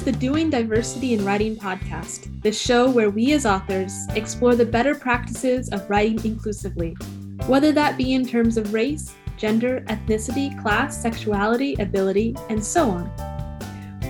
[0.00, 4.64] is the Doing Diversity in Writing podcast, the show where we as authors explore the
[4.64, 6.96] better practices of writing inclusively,
[7.46, 13.06] whether that be in terms of race, gender, ethnicity, class, sexuality, ability, and so on.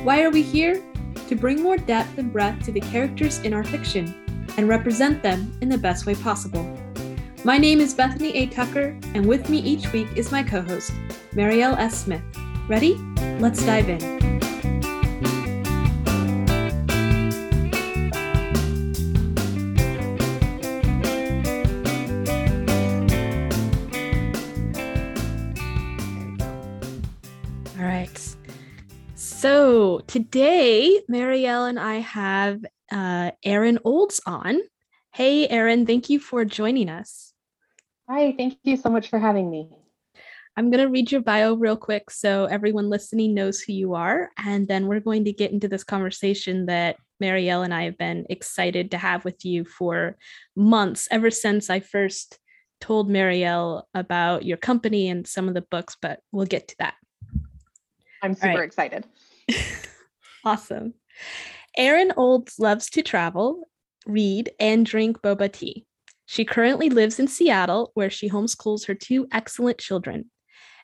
[0.05, 0.80] Why are we here?
[1.29, 5.52] To bring more depth and breadth to the characters in our fiction and represent them
[5.60, 6.62] in the best way possible.
[7.43, 8.46] My name is Bethany A.
[8.46, 10.93] Tucker, and with me each week is my co host,
[11.32, 12.04] Marielle S.
[12.04, 12.23] Smith.
[12.68, 12.95] Ready?
[13.41, 14.20] Let's dive in.
[29.70, 34.62] So today, Marielle and I have uh, Erin Olds on.
[35.15, 37.32] Hey, Erin, thank you for joining us.
[38.09, 39.68] Hi, thank you so much for having me.
[40.57, 44.30] I'm going to read your bio real quick so everyone listening knows who you are.
[44.38, 48.26] And then we're going to get into this conversation that Marielle and I have been
[48.29, 50.16] excited to have with you for
[50.57, 52.41] months, ever since I first
[52.80, 56.95] told Marielle about your company and some of the books, but we'll get to that.
[58.21, 58.65] I'm super right.
[58.65, 59.07] excited.
[60.45, 60.95] Awesome.
[61.76, 63.68] Erin Olds loves to travel,
[64.06, 65.84] read, and drink boba tea.
[66.26, 70.31] She currently lives in Seattle, where she homeschools her two excellent children.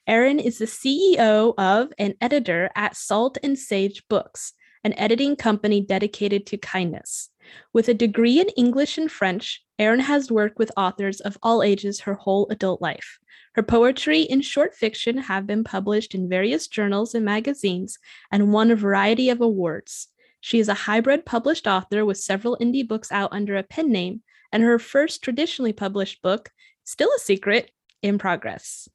[0.06, 4.52] Erin is the CEO of and editor at Salt and Sage Books,
[4.84, 7.30] an editing company dedicated to kindness.
[7.72, 12.00] With a degree in English and French, Erin has worked with authors of all ages
[12.00, 13.18] her whole adult life.
[13.54, 17.98] Her poetry and short fiction have been published in various journals and magazines
[18.30, 20.08] and won a variety of awards.
[20.40, 24.22] She is a hybrid published author with several indie books out under a pen name,
[24.52, 26.50] and her first traditionally published book,
[26.84, 27.70] still a secret,
[28.02, 28.88] in progress.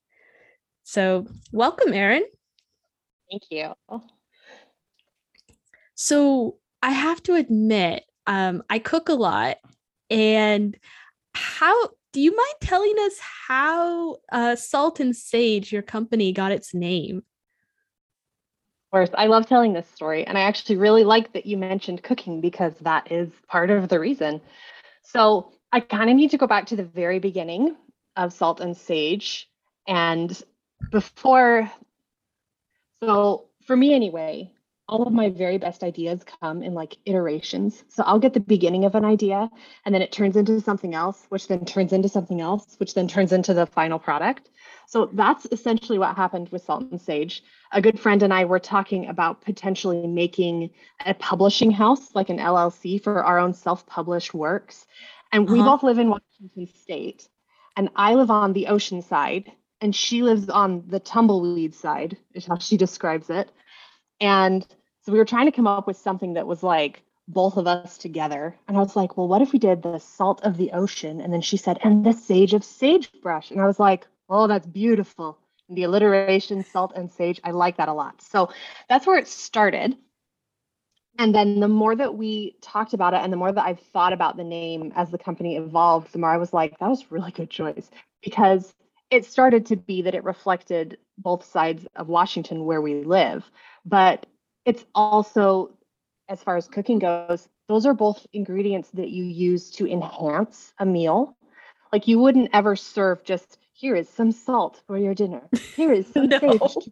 [0.84, 2.26] So, welcome, Erin.
[3.30, 3.74] Thank you.
[5.96, 9.58] So, I have to admit, um, I cook a lot,
[10.10, 10.78] and
[11.34, 13.18] how do you mind telling us
[13.48, 17.18] how uh, Salt and Sage, your company, got its name?
[17.18, 22.04] Of course, I love telling this story, and I actually really like that you mentioned
[22.04, 24.42] cooking because that is part of the reason.
[25.04, 27.76] So I kind of need to go back to the very beginning
[28.18, 29.50] of Salt and Sage,
[29.88, 30.42] and
[30.92, 31.72] before.
[33.02, 34.52] So for me, anyway,
[34.92, 37.84] all of my very best ideas come in like iterations.
[37.88, 39.50] So I'll get the beginning of an idea
[39.86, 43.08] and then it turns into something else, which then turns into something else, which then
[43.08, 44.50] turns into the final product.
[44.88, 47.42] So that's essentially what happened with Salt and Sage.
[47.72, 50.72] A good friend and I were talking about potentially making
[51.06, 54.86] a publishing house, like an LLC, for our own self published works.
[55.32, 55.54] And uh-huh.
[55.54, 57.30] we both live in Washington State.
[57.78, 62.46] And I live on the ocean side, and she lives on the tumbleweed side, is
[62.46, 63.50] how she describes it.
[64.20, 64.68] And
[65.12, 68.56] we were trying to come up with something that was like both of us together.
[68.68, 71.22] And I was like, well, what if we did the salt of the ocean?
[71.22, 73.52] And then she said, and the sage of sagebrush.
[73.52, 75.38] And I was like, oh, that's beautiful.
[75.68, 78.22] And the alliteration, salt and sage, I like that a lot.
[78.22, 78.52] So
[78.90, 79.96] that's where it started.
[81.20, 84.14] And then the more that we talked about it and the more that I've thought
[84.14, 87.08] about the name as the company evolved, the more I was like, that was a
[87.10, 87.90] really good choice
[88.24, 88.74] because
[89.10, 93.50] it started to be that it reflected both sides of Washington where we live.
[93.86, 94.26] But
[94.66, 95.72] it's also
[96.30, 100.86] as far as cooking goes those are both ingredients that you use to enhance a
[100.86, 101.38] meal.
[101.94, 105.48] Like you wouldn't ever serve just here is some salt for your dinner.
[105.78, 106.40] Here is some no.
[106.40, 106.90] sage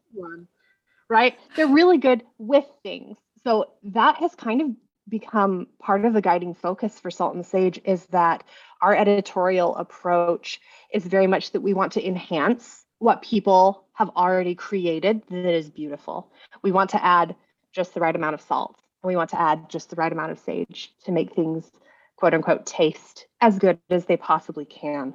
[1.09, 1.37] right?
[1.57, 3.17] They're really good with things.
[3.43, 4.69] So that has kind of
[5.09, 8.45] become part of the guiding focus for salt and sage is that
[8.81, 10.61] our editorial approach
[10.93, 15.69] is very much that we want to enhance what people have already created that is
[15.69, 16.31] beautiful.
[16.61, 17.35] We want to add
[17.73, 18.75] just the right amount of salt.
[19.03, 21.69] And we want to add just the right amount of sage to make things,
[22.17, 25.13] quote unquote, taste as good as they possibly can.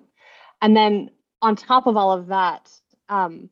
[0.63, 1.11] And then
[1.43, 2.71] on top of all of that,
[3.09, 3.51] um,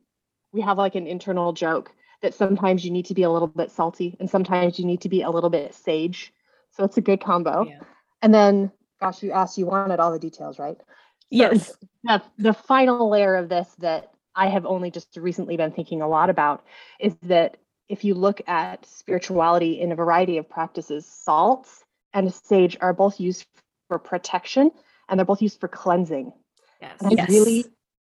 [0.51, 1.91] we have like an internal joke
[2.21, 5.09] that sometimes you need to be a little bit salty and sometimes you need to
[5.09, 6.33] be a little bit sage.
[6.71, 7.65] So it's a good combo.
[7.65, 7.79] Yeah.
[8.21, 8.71] And then,
[9.01, 10.77] gosh, you asked, you wanted all the details, right?
[11.29, 11.67] Yes.
[11.67, 16.01] So the, the final layer of this that I have only just recently been thinking
[16.01, 16.63] a lot about
[16.99, 17.57] is that
[17.89, 21.83] if you look at spirituality in a variety of practices, salts
[22.13, 23.45] and sage are both used
[23.87, 24.71] for protection
[25.09, 26.33] and they're both used for cleansing.
[26.81, 26.95] Yes.
[27.01, 27.29] And I'm yes.
[27.29, 27.65] really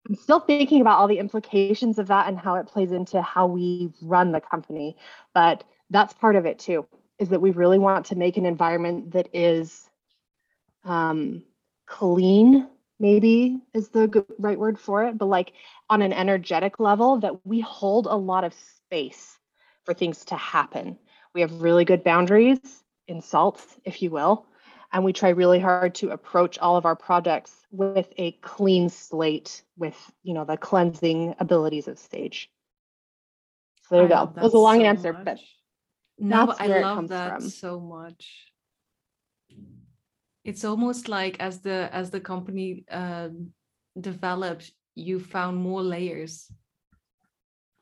[0.08, 3.46] I'm still thinking about all the implications of that and how it plays into how
[3.46, 4.98] we run the company.
[5.34, 6.88] But that's part of it too,
[7.20, 9.90] is that we really want to make an environment that is
[10.84, 11.44] um,
[11.86, 12.68] clean,
[13.00, 15.54] maybe is the good, right word for it, but like
[15.90, 19.38] on an energetic level, that we hold a lot of space
[19.86, 20.98] for things to happen.
[21.34, 22.60] We have really good boundaries
[23.08, 24.46] in salts, if you will.
[24.94, 29.64] And we try really hard to approach all of our projects with a clean slate
[29.78, 32.52] with, you know, the cleansing abilities of stage.
[33.88, 34.34] So there you go.
[34.36, 35.26] It was a long so answer, much.
[35.26, 35.40] but
[36.20, 37.50] no, that's I love that from.
[37.50, 38.52] so much.
[40.44, 43.30] It's almost like as the as the company uh,
[44.00, 46.52] developed, you found more layers,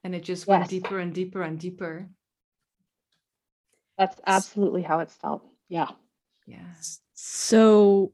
[0.04, 0.70] and it just went yes.
[0.70, 2.08] deeper and deeper and deeper.
[3.98, 5.44] That's absolutely how it's felt.
[5.68, 5.90] Yeah.
[6.48, 6.66] Yeah.
[7.14, 8.14] So,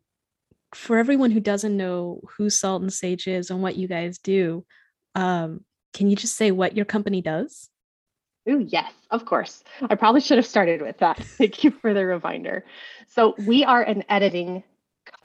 [0.73, 4.65] for everyone who doesn't know who Salt and Sage is and what you guys do,
[5.13, 7.69] um, can you just say what your company does?
[8.47, 9.63] Oh, yes, of course.
[9.89, 11.17] I probably should have started with that.
[11.23, 12.65] Thank you for the reminder.
[13.07, 14.63] So, we are an editing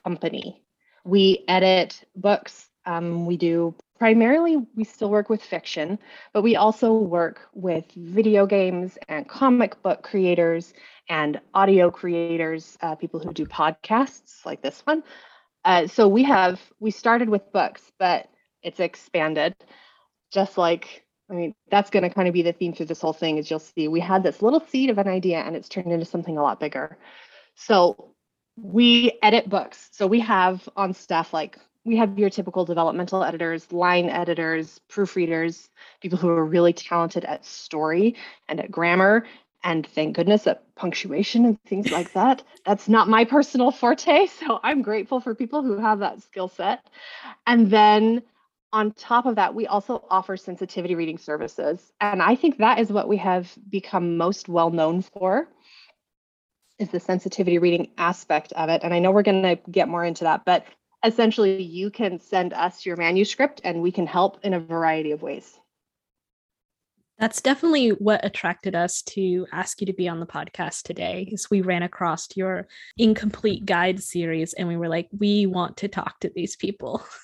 [0.04, 0.62] company.
[1.04, 2.69] We edit books.
[2.90, 5.98] Um, we do primarily, we still work with fiction,
[6.32, 10.72] but we also work with video games and comic book creators
[11.08, 15.02] and audio creators, uh, people who do podcasts like this one.
[15.64, 18.28] Uh, so, we have, we started with books, but
[18.62, 19.54] it's expanded
[20.32, 23.12] just like I mean, that's going to kind of be the theme through this whole
[23.12, 25.92] thing is you'll see we had this little seed of an idea and it's turned
[25.92, 26.98] into something a lot bigger.
[27.54, 28.14] So
[28.56, 29.90] we edit books.
[29.92, 35.68] So we have on staff like we have your typical developmental editors, line editors, proofreaders,
[36.00, 38.16] people who are really talented at story
[38.48, 39.24] and at grammar
[39.62, 42.42] and thank goodness at punctuation and things like that.
[42.64, 46.86] That's not my personal forte, so I'm grateful for people who have that skill set.
[47.46, 48.22] And then
[48.72, 51.92] on top of that, we also offer sensitivity reading services.
[52.00, 55.48] And I think that is what we have become most well known for
[56.78, 58.82] is the sensitivity reading aspect of it.
[58.84, 60.64] And I know we're going to get more into that, but
[61.04, 65.22] essentially you can send us your manuscript and we can help in a variety of
[65.22, 65.58] ways.
[67.18, 71.28] That's definitely what attracted us to ask you to be on the podcast today.
[71.30, 72.66] Is we ran across your
[72.96, 77.04] incomplete guide series and we were like, we want to talk to these people.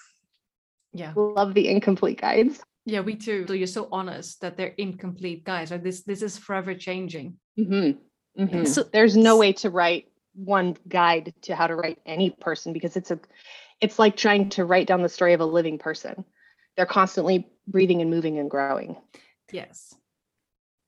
[0.97, 1.13] Yeah.
[1.15, 2.63] Love the incomplete guides.
[2.87, 3.45] Yeah, we too.
[3.47, 5.71] So you're so honest that they're incomplete guides.
[5.71, 5.83] Right?
[5.83, 7.37] This this is forever changing.
[7.59, 8.43] Mm-hmm.
[8.43, 8.65] Mm-hmm.
[8.65, 12.97] So there's no way to write one guide to how to write any person because
[12.97, 13.19] it's a
[13.81, 16.25] it's like trying to write down the story of a living person.
[16.77, 18.97] They're constantly breathing and moving and growing.
[19.53, 19.95] Yes.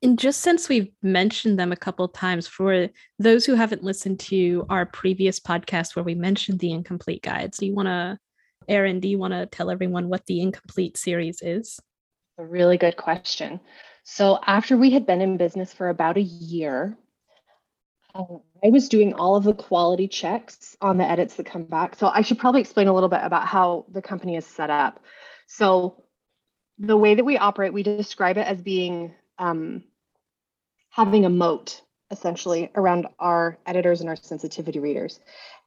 [0.03, 2.89] And just since we've mentioned them a couple times, for
[3.19, 7.67] those who haven't listened to our previous podcast where we mentioned the incomplete guides, do
[7.67, 8.19] you want to
[8.69, 11.81] Erin, do you want to tell everyone what the Incomplete series is?
[12.39, 13.61] A really good question.
[14.05, 16.97] So, after we had been in business for about a year,
[18.19, 21.95] I was doing all of the quality checks on the edits that come back.
[21.95, 25.01] So, I should probably explain a little bit about how the company is set up.
[25.47, 26.03] So,
[26.79, 29.85] the way that we operate, we describe it as being um,
[30.91, 31.81] having a moat
[32.11, 35.21] essentially around our editors and our sensitivity readers.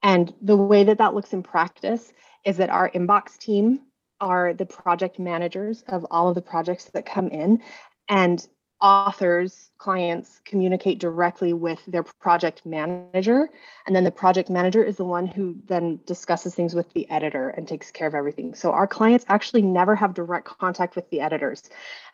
[0.04, 2.12] And the way that that looks in practice
[2.46, 3.82] is that our inbox team
[4.20, 7.62] are the project managers of all of the projects that come in
[8.10, 8.46] and
[8.82, 13.50] authors clients communicate directly with their project manager
[13.86, 17.50] and then the project manager is the one who then discusses things with the editor
[17.50, 18.54] and takes care of everything.
[18.54, 21.64] So our clients actually never have direct contact with the editors.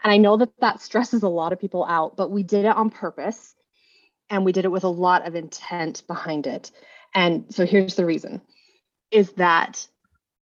[0.03, 2.75] And i know that that stresses a lot of people out but we did it
[2.75, 3.55] on purpose
[4.29, 6.71] and we did it with a lot of intent behind it.
[7.13, 8.41] And so here's the reason
[9.09, 9.87] is that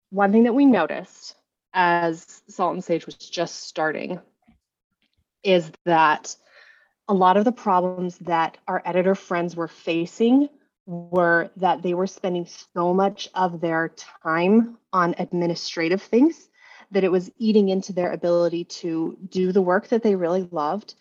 [0.09, 1.35] one thing that we noticed
[1.73, 4.19] as Salt and Sage was just starting
[5.43, 6.35] is that
[7.07, 10.49] a lot of the problems that our editor friends were facing
[10.85, 13.89] were that they were spending so much of their
[14.23, 16.49] time on administrative things
[16.91, 20.95] that it was eating into their ability to do the work that they really loved.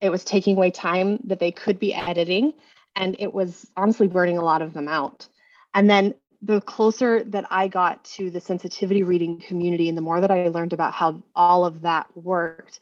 [0.00, 2.52] It was taking away time that they could be editing,
[2.94, 5.26] and it was honestly burning a lot of them out.
[5.74, 10.20] And then the closer that I got to the sensitivity reading community and the more
[10.20, 12.80] that I learned about how all of that worked,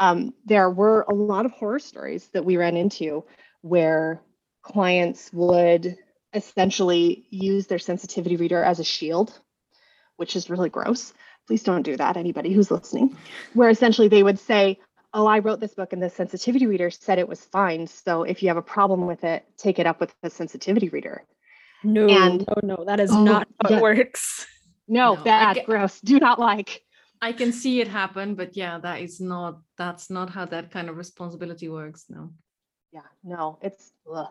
[0.00, 3.24] um, there were a lot of horror stories that we ran into
[3.62, 4.20] where
[4.62, 5.96] clients would
[6.32, 9.38] essentially use their sensitivity reader as a shield,
[10.16, 11.12] which is really gross.
[11.46, 13.16] Please don't do that, anybody who's listening.
[13.54, 14.78] Where essentially they would say,
[15.14, 17.86] Oh, I wrote this book and the sensitivity reader said it was fine.
[17.86, 21.24] So if you have a problem with it, take it up with the sensitivity reader.
[21.82, 23.76] No, and, no, no, that is oh, not how yeah.
[23.78, 24.46] it works.
[24.86, 26.00] No, no bad, gross.
[26.00, 26.82] Do not like.
[27.20, 29.60] I can see it happen, but yeah, that is not.
[29.76, 32.06] That's not how that kind of responsibility works.
[32.08, 32.30] No.
[32.92, 34.28] Yeah, no, it's ugh,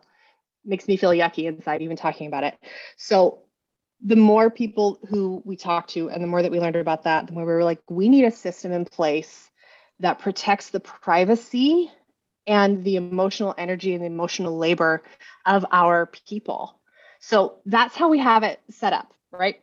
[0.65, 2.57] makes me feel yucky inside even talking about it.
[2.97, 3.43] So
[4.03, 7.27] the more people who we talked to and the more that we learned about that,
[7.27, 9.49] the more we were like, we need a system in place
[9.99, 11.91] that protects the privacy
[12.45, 15.03] and the emotional energy and the emotional labor
[15.45, 16.79] of our people.
[17.19, 19.59] So that's how we have it set up, right?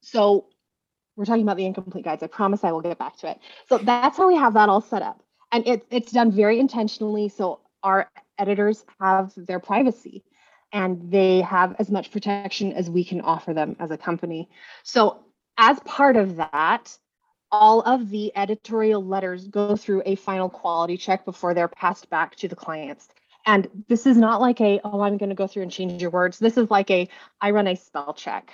[0.00, 0.46] So
[1.18, 2.22] we're talking about the incomplete guides.
[2.22, 3.40] I promise I will get back to it.
[3.68, 5.20] So that's how we have that all set up.
[5.50, 7.28] And it, it's done very intentionally.
[7.28, 8.08] So our
[8.38, 10.22] editors have their privacy
[10.72, 14.48] and they have as much protection as we can offer them as a company.
[14.84, 15.18] So
[15.56, 16.96] as part of that,
[17.50, 22.36] all of the editorial letters go through a final quality check before they're passed back
[22.36, 23.08] to the clients.
[23.44, 26.10] And this is not like a, oh, I'm going to go through and change your
[26.10, 26.38] words.
[26.38, 27.08] This is like a,
[27.40, 28.52] I run a spell check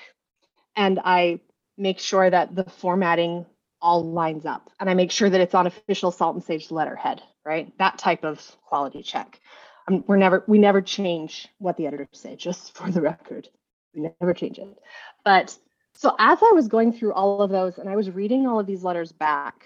[0.77, 1.41] and I
[1.77, 3.47] make sure that the formatting
[3.81, 7.23] all lines up and I make sure that it's on official Salt and Sage letterhead,
[7.45, 7.77] right?
[7.79, 9.41] That type of quality check.
[9.89, 13.49] Um, we're never, we never change what the editors say, just for the record.
[13.95, 14.79] We never change it.
[15.25, 15.57] But
[15.95, 18.67] so as I was going through all of those and I was reading all of
[18.67, 19.65] these letters back,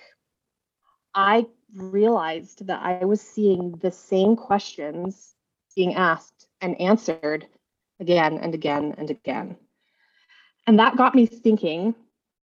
[1.15, 5.35] I realized that I was seeing the same questions
[5.75, 7.47] being asked and answered
[8.00, 9.57] again and again and again.
[10.69, 11.95] And that got me thinking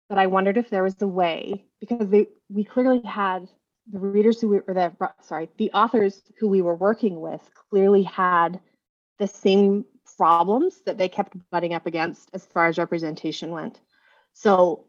[0.10, 3.50] that I wondered if there was a way, because they, we clearly had
[3.92, 8.60] the readers who we the sorry, the authors who we were working with clearly had
[9.18, 9.86] the same
[10.18, 13.82] problems that they kept butting up against as far as representation went.
[14.34, 14.86] So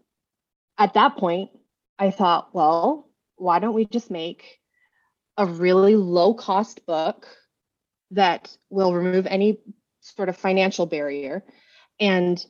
[0.77, 1.53] at that point,
[1.99, 4.61] I thought, well, why don't we just make
[5.39, 7.27] a really low cost book
[8.11, 9.59] that will remove any
[10.01, 11.43] sort of financial barrier
[11.99, 12.45] and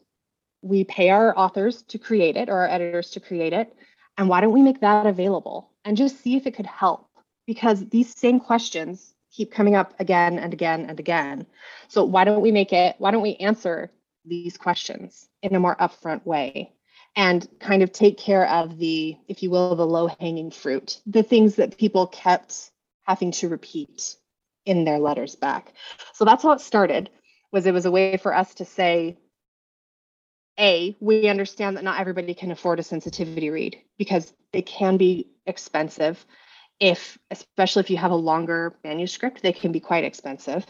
[0.63, 3.75] we pay our authors to create it or our editors to create it
[4.17, 7.09] and why don't we make that available and just see if it could help
[7.47, 11.47] because these same questions keep coming up again and again and again
[11.89, 13.91] so why don't we make it why don't we answer
[14.25, 16.73] these questions in a more upfront way
[17.17, 21.23] and kind of take care of the, if you will, the low hanging fruit, the
[21.23, 22.71] things that people kept
[23.03, 24.17] having to repeat
[24.65, 25.73] in their letters back.
[26.15, 27.11] So that's how it started
[27.51, 29.19] was it was a way for us to say,
[30.63, 35.29] a, we understand that not everybody can afford a sensitivity read because they can be
[35.45, 36.25] expensive.
[36.81, 40.65] If, especially if you have a longer manuscript, they can be quite expensive.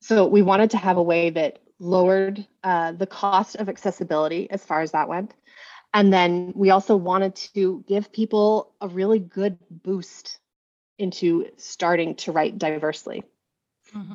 [0.00, 4.64] So we wanted to have a way that lowered uh, the cost of accessibility as
[4.64, 5.34] far as that went.
[5.94, 10.38] And then we also wanted to give people a really good boost
[10.98, 13.22] into starting to write diversely.
[13.96, 14.14] Mm-hmm.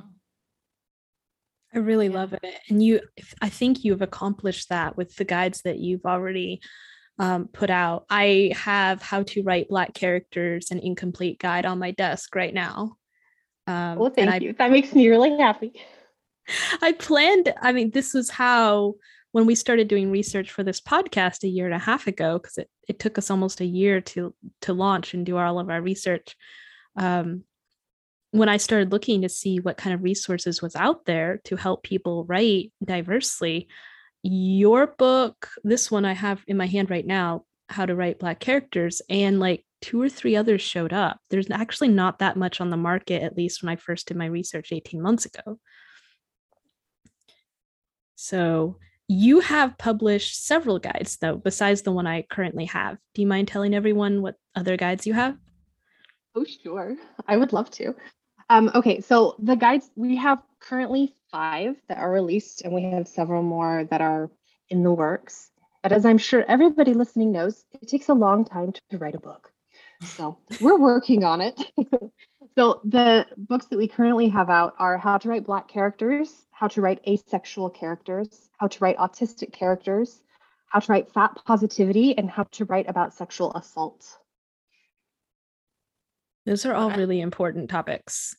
[1.73, 2.15] I really yeah.
[2.15, 2.43] love it.
[2.69, 3.01] And you,
[3.41, 6.61] I think you've accomplished that with the guides that you've already
[7.19, 8.05] um, put out.
[8.09, 12.97] I have how to write Black characters an incomplete guide on my desk right now.
[13.67, 14.49] Um, well, thank you.
[14.49, 15.73] I, that makes me really happy.
[16.81, 18.95] I planned, I mean, this was how
[19.31, 22.57] when we started doing research for this podcast a year and a half ago, because
[22.57, 25.81] it, it took us almost a year to to launch and do all of our
[25.81, 26.35] research.
[26.95, 27.43] Um,
[28.33, 31.83] when I started looking to see what kind of resources was out there to help
[31.83, 33.67] people write diversely,
[34.23, 38.39] your book, this one I have in my hand right now, How to Write Black
[38.39, 41.19] Characters, and like two or three others showed up.
[41.29, 44.25] There's actually not that much on the market, at least when I first did my
[44.25, 45.59] research 18 months ago.
[48.15, 52.97] So you have published several guides, though, besides the one I currently have.
[53.13, 55.37] Do you mind telling everyone what other guides you have?
[56.33, 56.95] Oh, sure.
[57.27, 57.93] I would love to.
[58.49, 63.07] Um, okay, so the guides, we have currently five that are released, and we have
[63.07, 64.29] several more that are
[64.69, 65.51] in the works.
[65.81, 69.19] But as I'm sure everybody listening knows, it takes a long time to write a
[69.19, 69.51] book.
[70.01, 71.59] So we're working on it.
[72.57, 76.67] so the books that we currently have out are How to Write Black Characters, How
[76.69, 80.21] to Write Asexual Characters, how to write autistic characters,
[80.67, 84.17] how to write fat positivity, and how to write about sexual assault.
[86.45, 88.35] Those are all really important topics.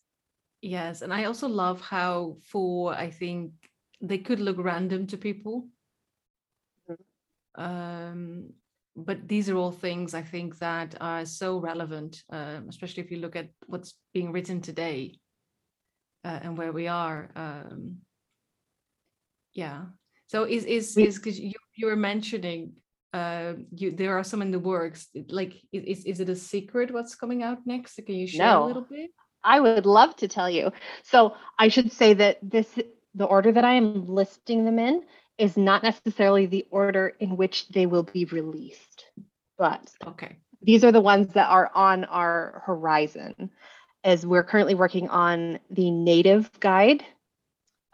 [0.61, 1.03] Yes.
[1.03, 3.53] And I also love how, for I think
[4.01, 5.69] they could look random to people.
[6.91, 7.63] Mm-hmm.
[7.63, 8.51] Um,
[8.97, 13.19] but these are all things I think that are so relevant, um, especially if you
[13.19, 15.19] look at what's being written today
[16.25, 17.31] uh, and where we are.
[17.35, 17.99] Um,
[19.53, 19.87] yeah,
[20.27, 22.73] so is is is because you you were mentioning
[23.15, 25.09] uh you there are some in the works.
[25.29, 27.95] Like is is it a secret what's coming out next?
[28.07, 28.65] Can you share no.
[28.65, 29.11] a little bit?
[29.45, 30.73] I would love to tell you.
[31.03, 32.69] So I should say that this
[33.15, 35.05] the order that I am listing them in
[35.39, 39.07] is not necessarily the order in which they will be released.
[39.57, 40.37] But okay.
[40.63, 43.51] These are the ones that are on our horizon
[44.03, 47.05] as we're currently working on the native guide,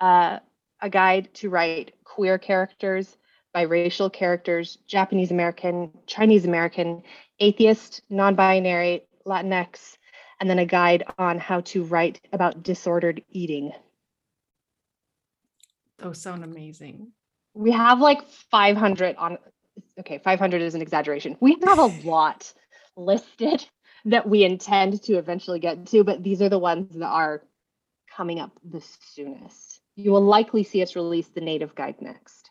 [0.00, 0.39] uh,
[0.81, 3.17] a guide to write queer characters,
[3.54, 7.02] biracial characters, Japanese American, Chinese American,
[7.38, 9.97] atheist, non binary, Latinx,
[10.40, 13.73] and then a guide on how to write about disordered eating.
[15.99, 17.12] Those sound amazing.
[17.52, 19.38] We have like 500 on,
[19.99, 21.37] okay, 500 is an exaggeration.
[21.40, 22.52] We have a lot
[22.97, 23.66] listed
[24.07, 27.42] that we intend to eventually get to, but these are the ones that are
[28.16, 28.83] coming up the
[29.14, 29.80] soonest.
[29.97, 32.50] You will likely see us release the native guide next.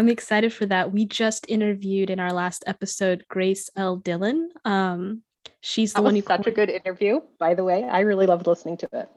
[0.00, 0.92] I'm excited for that.
[0.92, 3.96] We just interviewed in our last episode Grace L.
[3.96, 4.48] Dillon.
[4.64, 5.22] Um,
[5.60, 6.26] she's the That one was who.
[6.28, 7.84] such a good interview, by the way.
[7.84, 9.08] I really loved listening to it.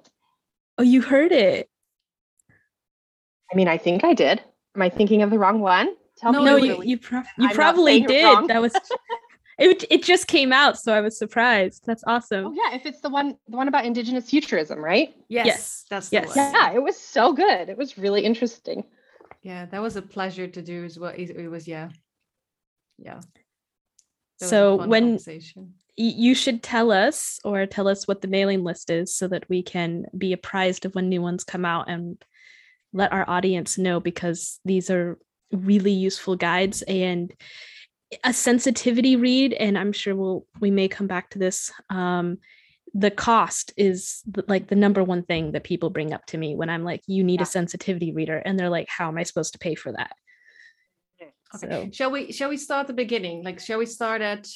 [0.77, 1.69] Oh, you heard it.
[3.49, 4.41] I mean, I think I did.
[4.75, 5.95] Am I thinking of the wrong one?
[6.17, 6.45] Tell No, me.
[6.45, 8.47] no, you really- you, prob- I'm you probably did.
[8.49, 8.73] That was
[9.57, 9.85] it.
[9.89, 11.83] It just came out, so I was surprised.
[11.85, 12.47] That's awesome.
[12.47, 15.15] Oh yeah, if it's the one, the one about indigenous futurism, right?
[15.29, 16.33] Yes, Yes, that's yes.
[16.33, 16.53] the one.
[16.53, 17.69] Yeah, it was so good.
[17.69, 18.83] It was really interesting.
[19.43, 21.13] Yeah, that was a pleasure to do as well.
[21.15, 21.89] It, was, yeah.
[22.97, 23.19] Yeah.
[24.39, 25.19] That So when-
[25.95, 29.61] you should tell us or tell us what the mailing list is so that we
[29.61, 32.17] can be apprised of when new ones come out and
[32.93, 35.19] let our audience know because these are
[35.51, 37.31] really useful guides and
[38.23, 42.37] a sensitivity read and i'm sure we'll we may come back to this um
[42.93, 46.69] the cost is like the number one thing that people bring up to me when
[46.69, 47.43] i'm like you need Yeah.
[47.43, 50.13] a sensitivity reader and they're like how am i supposed to pay for that
[51.55, 51.85] Okay.
[51.85, 53.43] so Shall we shall we start the beginning?
[53.43, 54.47] Like shall we start at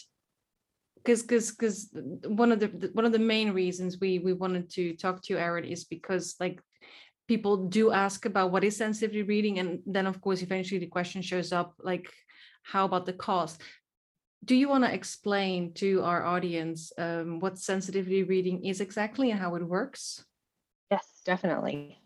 [0.95, 1.89] because because because
[2.25, 5.33] one of the the- one of the main reasons we we wanted to talk to
[5.33, 6.59] you, Erin, is because like
[7.27, 11.21] people do ask about what is sensitivity reading, and then of course eventually the question
[11.21, 12.11] shows up like
[12.63, 13.61] how about the cost?
[14.45, 19.39] Do you want to explain to our audience um, what sensitivity reading is exactly and
[19.39, 20.23] how it works?
[20.91, 21.99] Yes, definitely.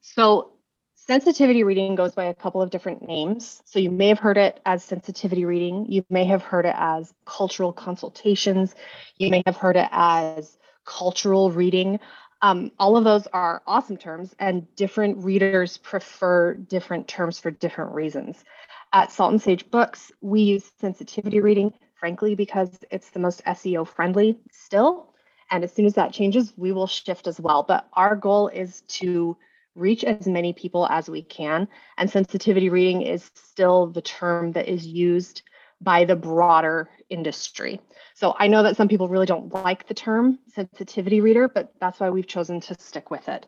[0.00, 0.52] So,
[0.94, 3.62] sensitivity reading goes by a couple of different names.
[3.64, 7.12] So, you may have heard it as sensitivity reading, you may have heard it as
[7.24, 8.74] cultural consultations,
[9.18, 12.00] you may have heard it as cultural reading.
[12.42, 17.92] Um, all of those are awesome terms, and different readers prefer different terms for different
[17.92, 18.44] reasons.
[18.92, 23.86] At Salt and Sage Books, we use sensitivity reading, frankly, because it's the most SEO
[23.86, 25.12] friendly still.
[25.50, 27.62] And as soon as that changes, we will shift as well.
[27.62, 29.36] But our goal is to
[29.74, 31.68] reach as many people as we can.
[31.98, 35.42] And sensitivity reading is still the term that is used
[35.80, 37.80] by the broader industry.
[38.14, 42.00] So I know that some people really don't like the term sensitivity reader, but that's
[42.00, 43.46] why we've chosen to stick with it.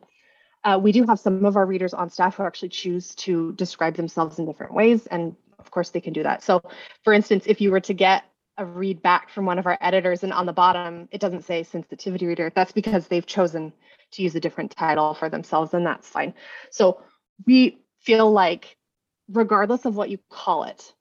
[0.65, 3.95] Uh, we do have some of our readers on staff who actually choose to describe
[3.95, 5.07] themselves in different ways.
[5.07, 6.43] And of course, they can do that.
[6.43, 6.63] So,
[7.05, 8.25] for instance, if you were to get
[8.59, 11.63] a read back from one of our editors and on the bottom it doesn't say
[11.63, 13.73] sensitivity reader that's because they've chosen
[14.11, 16.35] to use a different title for themselves and that's fine
[16.71, 17.01] so
[17.47, 18.77] we feel like
[19.31, 20.93] regardless of what you call it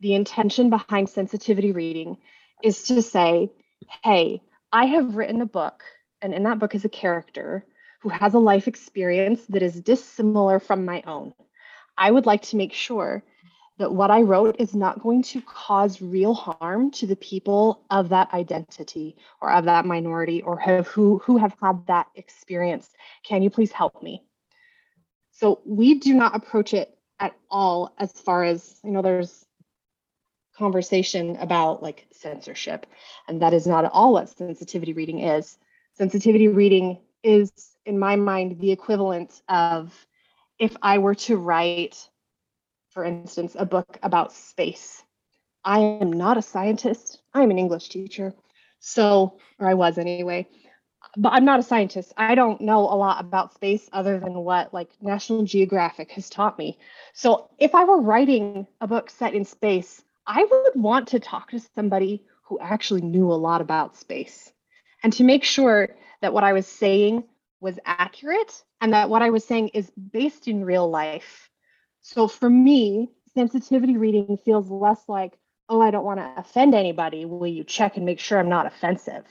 [0.00, 2.18] the intention behind sensitivity reading
[2.62, 3.50] is to say
[4.04, 5.82] hey i have written a book
[6.20, 7.64] and in that book is a character
[8.00, 11.32] who has a life experience that is dissimilar from my own
[11.96, 13.22] i would like to make sure
[13.78, 18.08] that what I wrote is not going to cause real harm to the people of
[18.08, 22.90] that identity or of that minority or have who who have had that experience.
[23.22, 24.24] Can you please help me?
[25.30, 29.44] So we do not approach it at all as far as you know there's
[30.56, 32.84] conversation about like censorship
[33.28, 35.56] and that is not at all what sensitivity reading is.
[35.94, 37.52] Sensitivity reading is
[37.84, 39.94] in my mind the equivalent of
[40.58, 42.08] if I were to write
[42.98, 45.04] for instance, a book about space.
[45.64, 47.20] I am not a scientist.
[47.34, 48.34] I'm an English teacher.
[48.80, 50.48] So, or I was anyway,
[51.16, 52.12] but I'm not a scientist.
[52.16, 56.58] I don't know a lot about space other than what like National Geographic has taught
[56.58, 56.78] me.
[57.12, 61.50] So, if I were writing a book set in space, I would want to talk
[61.50, 64.52] to somebody who actually knew a lot about space
[65.02, 65.88] and to make sure
[66.20, 67.24] that what I was saying
[67.60, 71.50] was accurate and that what I was saying is based in real life.
[72.00, 77.24] So for me, sensitivity reading feels less like, oh, I don't want to offend anybody.
[77.24, 79.24] Will you check and make sure I'm not offensive?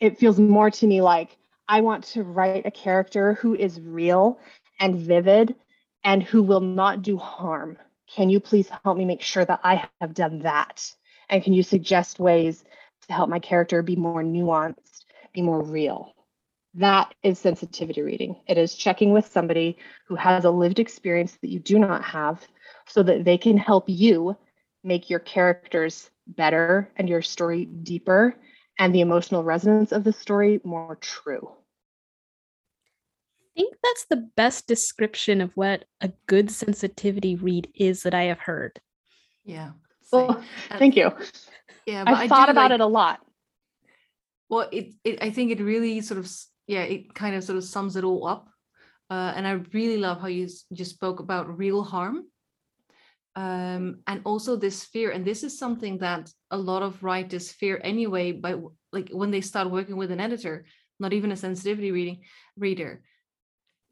[0.00, 1.36] It feels more to me like
[1.68, 4.38] I want to write a character who is real
[4.78, 5.54] and vivid
[6.04, 7.78] and who will not do harm.
[8.06, 10.92] Can you please help me make sure that I have done that?
[11.28, 12.64] And can you suggest ways
[13.06, 16.14] to help my character be more nuanced, be more real?
[16.74, 18.36] That is sensitivity reading.
[18.46, 22.46] It is checking with somebody who has a lived experience that you do not have
[22.86, 24.36] so that they can help you
[24.84, 28.36] make your characters better and your story deeper
[28.78, 31.50] and the emotional resonance of the story more true.
[33.56, 38.24] I think that's the best description of what a good sensitivity read is that I
[38.24, 38.78] have heard.
[39.44, 39.70] Yeah.
[40.12, 40.44] Well,
[40.78, 41.10] thank you.
[41.86, 43.20] Yeah, but I I've thought do about like- it a lot.
[44.48, 46.30] Well, it, it I think it really sort of
[46.66, 48.48] yeah, it kind of sort of sums it all up.
[49.08, 52.24] Uh, and I really love how you just spoke about real harm.
[53.36, 57.80] Um, and also this fear, and this is something that a lot of writers fear
[57.84, 58.32] anyway.
[58.32, 58.56] By
[58.92, 60.64] like when they start working with an editor,
[60.98, 62.22] not even a sensitivity reading
[62.56, 63.02] reader,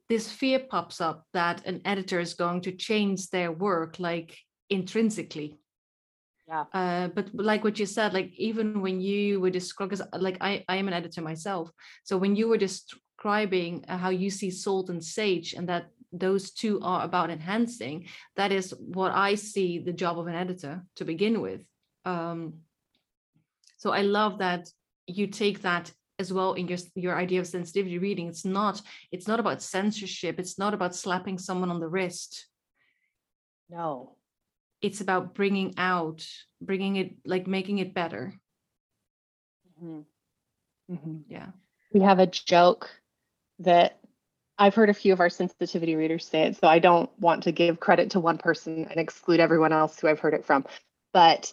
[0.09, 4.37] this fear pops up that an editor is going to change their work like
[4.71, 5.59] intrinsically
[6.47, 6.65] yeah.
[6.73, 10.65] Uh, but like what you said like even when you were describing because like I,
[10.69, 11.71] I am an editor myself.
[12.03, 16.51] So when you were describing uh, how you see salt and sage and that those
[16.51, 21.05] two are about enhancing that is what i see the job of an editor to
[21.05, 21.65] begin with.
[22.05, 22.61] Um,
[23.79, 24.69] so i love that
[25.07, 28.29] you take that as well in your your idea of sensitivity reading.
[28.29, 28.81] It's not
[29.11, 30.39] it's not about censorship.
[30.39, 32.47] It's not about slapping someone on the wrist.
[33.69, 34.17] No
[34.85, 36.27] it's about bringing out
[36.61, 38.35] bringing it like making it better
[39.83, 40.01] mm-hmm.
[40.93, 41.17] Mm-hmm.
[41.29, 41.49] yeah
[41.93, 42.91] we have a joke
[43.61, 43.99] that
[44.59, 47.53] I've heard a few of our sensitivity readers say it, so I don't want to
[47.53, 50.65] give credit to one person and exclude everyone else who I've heard it from.
[51.13, 51.53] But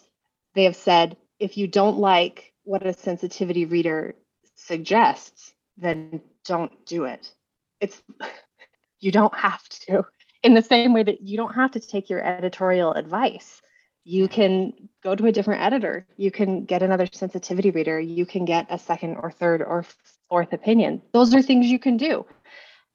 [0.54, 4.14] they have said if you don't like what a sensitivity reader
[4.54, 7.32] suggests, then don't do it.
[7.80, 8.00] It's
[9.00, 10.04] you don't have to.
[10.42, 13.62] In the same way that you don't have to take your editorial advice.
[14.04, 14.72] You can
[15.04, 16.06] go to a different editor.
[16.16, 18.00] You can get another sensitivity reader.
[18.00, 19.84] You can get a second or third or
[20.28, 21.02] fourth opinion.
[21.12, 22.26] Those are things you can do.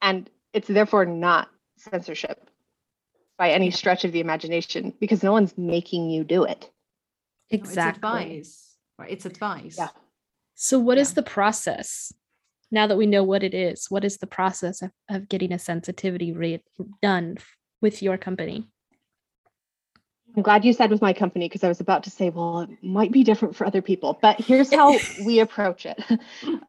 [0.02, 2.50] And it's therefore not censorship
[3.38, 6.70] by any stretch of the imagination because no one's making you do it.
[7.50, 7.78] Exactly.
[7.78, 8.76] it's advice.
[8.98, 9.10] Right.
[9.10, 9.76] It's advice.
[9.78, 9.88] Yeah.
[10.54, 11.02] So, what yeah.
[11.02, 12.12] is the process?
[12.70, 15.58] Now that we know what it is, what is the process of, of getting a
[15.58, 16.62] sensitivity rate
[17.02, 17.38] done
[17.80, 18.66] with your company?
[20.36, 22.70] I'm glad you said with my company because I was about to say, well, it
[22.82, 26.00] might be different for other people, but here's how we approach it.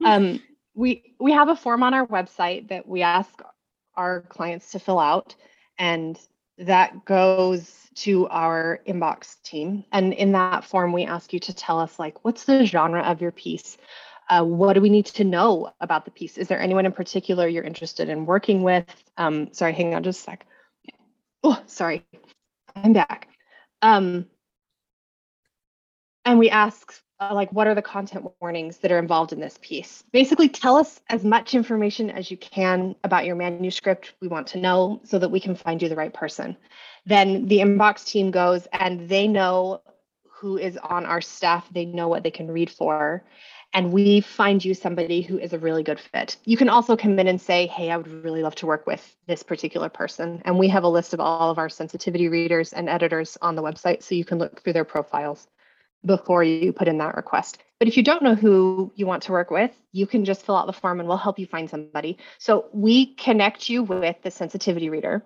[0.04, 0.42] Um,
[0.74, 3.42] we we have a form on our website that we ask
[3.96, 5.36] our clients to fill out,
[5.78, 6.18] and
[6.58, 9.84] that goes to our inbox team.
[9.92, 13.22] And in that form, we ask you to tell us, like, what's the genre of
[13.22, 13.78] your piece?
[14.30, 16.38] Uh, what do we need to know about the piece?
[16.38, 18.86] Is there anyone in particular you're interested in working with?
[19.18, 20.46] Um, sorry, hang on just a sec.
[21.44, 22.06] Oh, sorry,
[22.76, 23.28] I'm back.
[23.82, 24.28] Um,
[26.26, 29.58] and we ask uh, like what are the content warnings that are involved in this
[29.62, 34.48] piece basically tell us as much information as you can about your manuscript we want
[34.48, 36.56] to know so that we can find you the right person
[37.06, 39.82] then the inbox team goes and they know
[40.30, 43.24] who is on our staff they know what they can read for
[43.74, 47.18] and we find you somebody who is a really good fit you can also come
[47.20, 50.58] in and say hey i would really love to work with this particular person and
[50.58, 54.02] we have a list of all of our sensitivity readers and editors on the website
[54.04, 55.48] so you can look through their profiles
[56.06, 57.60] before you put in that request.
[57.80, 60.56] But if you don't know who you want to work with, you can just fill
[60.56, 62.18] out the form and we'll help you find somebody.
[62.38, 65.24] So we connect you with the sensitivity reader.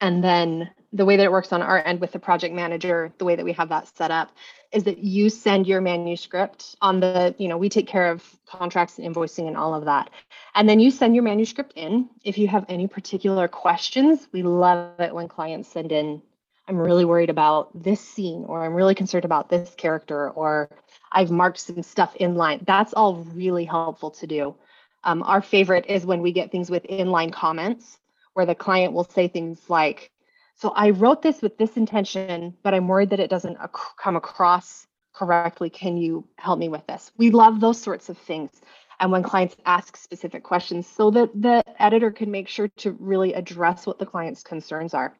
[0.00, 3.24] And then the way that it works on our end with the project manager, the
[3.24, 4.30] way that we have that set up
[4.76, 8.98] is that you send your manuscript on the, you know, we take care of contracts
[8.98, 10.10] and invoicing and all of that.
[10.54, 12.08] And then you send your manuscript in.
[12.24, 16.22] If you have any particular questions, we love it when clients send in
[16.68, 20.68] I'm really worried about this scene, or I'm really concerned about this character, or
[21.12, 22.64] I've marked some stuff in line.
[22.66, 24.56] That's all really helpful to do.
[25.04, 27.98] Um, our favorite is when we get things with inline comments
[28.34, 30.10] where the client will say things like,
[30.56, 34.16] So I wrote this with this intention, but I'm worried that it doesn't ac- come
[34.16, 35.70] across correctly.
[35.70, 37.12] Can you help me with this?
[37.16, 38.50] We love those sorts of things.
[38.98, 43.34] And when clients ask specific questions, so that the editor can make sure to really
[43.34, 45.14] address what the client's concerns are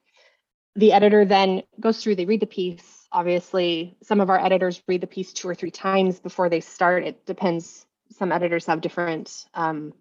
[0.76, 3.08] the editor then goes through, they read the piece.
[3.10, 7.02] Obviously, some of our editors read the piece two or three times before they start.
[7.02, 7.86] It depends.
[8.12, 9.94] Some editors have different um,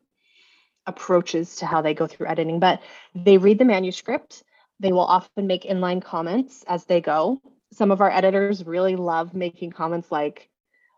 [0.86, 2.82] approaches to how they go through editing, but
[3.16, 4.44] they read the manuscript.
[4.80, 7.42] They will often make inline comments as they go.
[7.74, 10.50] Some of our editors really love making comments like,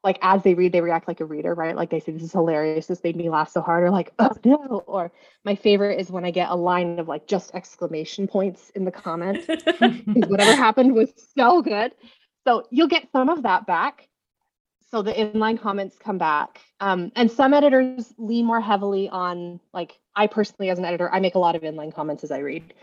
[0.04, 1.76] like as they read, they react like a reader, right?
[1.76, 2.88] Like they say, this is hilarious.
[2.88, 4.84] This made me laugh so hard, or like, oh no.
[4.88, 5.12] Or
[5.44, 8.92] my favorite is when I get a line of like just exclamation points in the
[8.92, 9.48] comment.
[10.28, 11.94] whatever happened was so good.
[12.46, 14.08] So you'll get some of that back.
[14.90, 16.62] So the inline comments come back.
[16.80, 21.20] Um, and some editors lean more heavily on, like, I personally, as an editor, I
[21.20, 22.74] make a lot of inline comments as I read.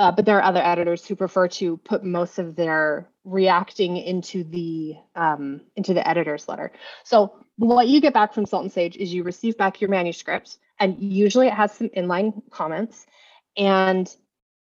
[0.00, 4.44] Uh, but there are other editors who prefer to put most of their reacting into
[4.44, 6.72] the um, into the editor's letter.
[7.04, 10.56] So what you get back from Salt and Sage is you receive back your manuscript,
[10.78, 13.06] and usually it has some inline comments,
[13.58, 14.08] and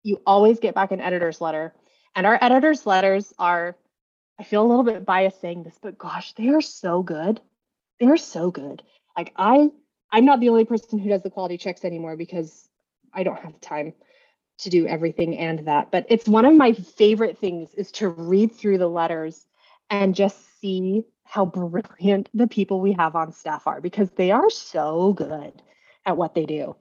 [0.03, 1.73] you always get back an editor's letter.
[2.17, 3.77] And our editor's letters are,
[4.41, 7.41] I feel a little bit biased saying this, but gosh, they are so good.
[8.01, 8.83] they're so good.
[9.17, 9.71] Like I
[10.11, 12.69] I'm not the only person who does the quality checks anymore because
[13.15, 13.95] I don't have the time
[14.59, 15.91] to do everything and that.
[15.91, 19.47] But it's one of my favorite things is to read through the letters
[19.91, 24.51] and just see how brilliant the people we have on staff are because they are
[24.51, 25.63] so good
[26.07, 26.75] at what they do.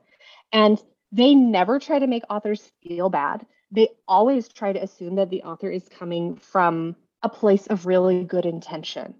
[0.52, 3.46] And they never try to make authors feel bad.
[3.72, 8.24] They always try to assume that the author is coming from a place of really
[8.24, 9.16] good intention.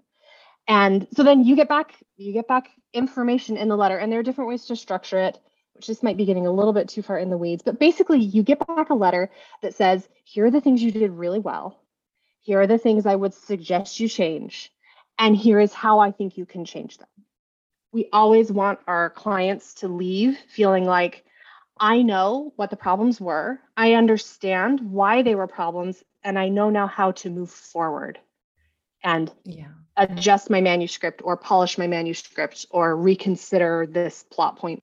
[0.66, 4.20] And so then you get back you get back information in the letter and there
[4.20, 5.38] are different ways to structure it
[5.78, 8.18] which this might be getting a little bit too far in the weeds, but basically
[8.18, 9.30] you get back a letter
[9.62, 11.80] that says, here are the things you did really well.
[12.40, 14.72] Here are the things I would suggest you change.
[15.20, 17.08] And here is how I think you can change them.
[17.92, 21.24] We always want our clients to leave feeling like,
[21.78, 23.60] I know what the problems were.
[23.76, 28.18] I understand why they were problems, and I know now how to move forward
[29.04, 29.68] and Yeah.
[29.96, 34.82] adjust my manuscript or polish my manuscript or reconsider this plot point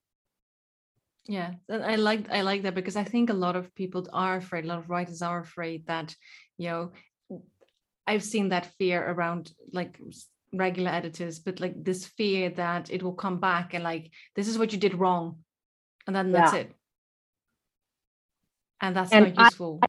[1.28, 4.38] Yeah, and I like I like that because I think a lot of people are
[4.38, 6.16] afraid, a lot of writers are afraid that,
[6.58, 6.92] you know,
[8.08, 10.00] i've seen that fear around like
[10.54, 14.58] regular editors, but like this fear that it will come back and like this is
[14.60, 15.40] what you did wrong,
[16.06, 16.60] and then that's Yeah.
[16.60, 16.76] it.
[18.82, 19.80] And that's And not I- useful.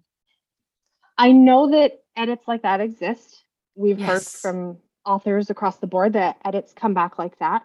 [1.19, 3.45] I know that edits like that exist.
[3.75, 7.63] We've heard from authors across the board that edits come back like that.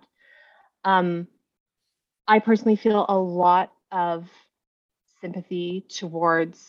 [0.84, 1.28] Um,
[2.32, 4.30] I personally feel a lot of
[5.20, 6.66] sympathy towards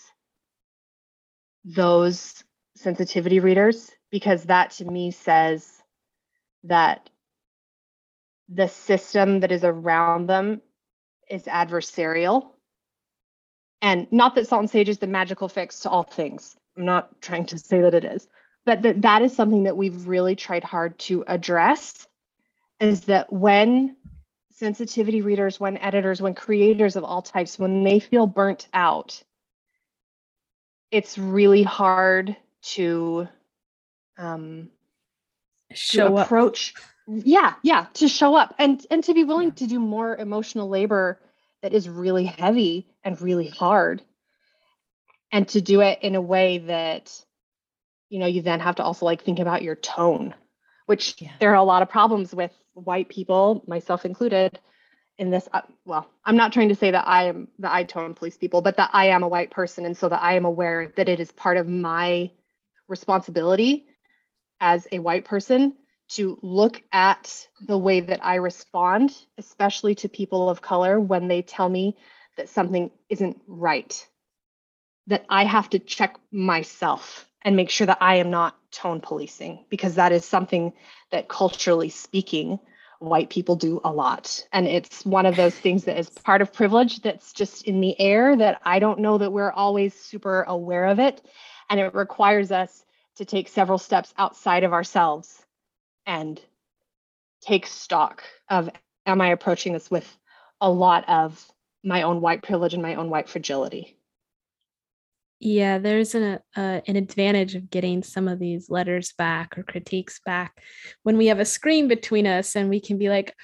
[1.64, 2.42] those
[2.74, 5.80] sensitivity readers because that to me says
[6.64, 7.08] that
[8.48, 10.62] the system that is around them
[11.30, 12.48] is adversarial.
[13.80, 16.56] And not that Salt and Sage is the magical fix to all things.
[16.76, 18.26] I'm not trying to say that it is,
[18.66, 22.08] but that that is something that we've really tried hard to address
[22.80, 23.94] is that when
[24.52, 29.22] sensitivity readers, when editors, when creators of all types, when they feel burnt out,
[30.90, 33.28] it's really hard to
[34.18, 34.68] um,
[35.70, 36.26] to Show up.
[36.26, 36.74] approach
[37.08, 39.54] yeah yeah to show up and and to be willing Yeah.
[39.54, 41.18] to do more emotional labor
[41.62, 44.02] that is really heavy and really hard
[45.32, 47.10] and to do it in a way that
[48.08, 50.34] you know you then have to also like think about your tone
[50.86, 51.32] which Yeah.
[51.40, 54.58] there are a lot of problems with white people myself included
[55.18, 58.14] in this uh, well i'm not trying to say that i am that i tone
[58.14, 60.92] police people but that i am a white person and so that i am aware
[60.96, 62.30] that it is part of my
[62.88, 63.86] responsibility
[64.60, 65.74] as a white person
[66.08, 71.42] to look at the way that I respond, especially to people of color when they
[71.42, 71.96] tell me
[72.36, 74.06] that something isn't right.
[75.06, 79.64] That I have to check myself and make sure that I am not tone policing
[79.68, 80.72] because that is something
[81.10, 82.58] that culturally speaking,
[82.98, 84.46] white people do a lot.
[84.52, 87.98] And it's one of those things that is part of privilege that's just in the
[88.00, 91.20] air that I don't know that we're always super aware of it.
[91.68, 92.84] And it requires us
[93.16, 95.44] to take several steps outside of ourselves
[96.06, 96.40] and
[97.40, 98.70] take stock of
[99.04, 100.16] am I approaching this with
[100.60, 101.44] a lot of
[101.82, 103.96] my own white privilege and my own white fragility?
[105.44, 110.20] Yeah, there's an uh, an advantage of getting some of these letters back or critiques
[110.24, 110.62] back
[111.02, 113.34] when we have a screen between us and we can be like,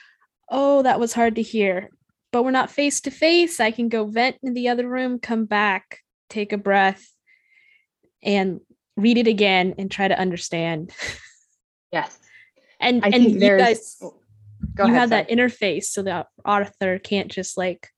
[0.48, 1.90] "Oh, that was hard to hear."
[2.30, 3.58] But we're not face to face.
[3.58, 5.98] I can go vent in the other room, come back,
[6.30, 7.04] take a breath,
[8.22, 8.60] and
[8.96, 10.92] read it again and try to understand.
[11.90, 12.18] Yes.
[12.80, 14.20] And I and you guys oh,
[14.60, 14.94] you ahead.
[14.94, 17.88] have that interface so the author can't just like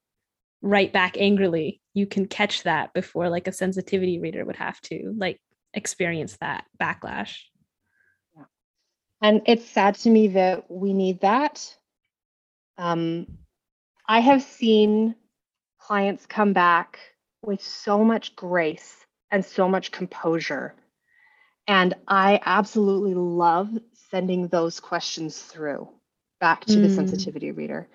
[0.62, 5.14] write back angrily you can catch that before like a sensitivity reader would have to
[5.16, 5.40] like
[5.74, 7.38] experience that backlash
[8.36, 8.44] Yeah.
[9.22, 11.76] And it's sad to me that we need that.
[12.78, 13.26] Um,
[14.08, 15.14] I have seen
[15.78, 16.98] clients come back
[17.42, 20.74] with so much grace and so much composure.
[21.66, 23.70] And I absolutely love
[24.10, 25.88] sending those questions through
[26.40, 26.94] back to the Mm.
[26.94, 27.88] sensitivity reader.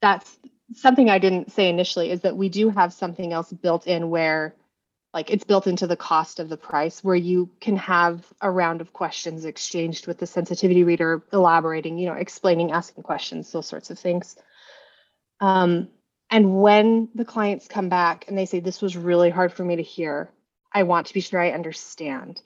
[0.00, 0.38] That's
[0.74, 4.54] something I didn't say initially is that we do have something else built in where
[5.14, 8.80] like it's built into the cost of the price where you can have a round
[8.80, 13.90] of questions exchanged with the sensitivity reader elaborating you know explaining asking questions those sorts
[13.90, 14.36] of things.
[15.40, 15.88] Um,
[16.30, 19.76] and when the clients come back and they say this was really hard for me
[19.76, 20.30] to hear.
[20.70, 22.42] I want to be sure i understand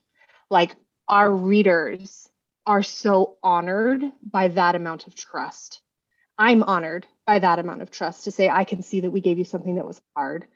[0.49, 0.77] like
[1.09, 2.29] our readers
[2.67, 5.81] are so honored by that amount of trust.
[6.39, 9.39] I'm honored by that amount of trust to say i can see that we gave
[9.39, 10.47] you something that was hard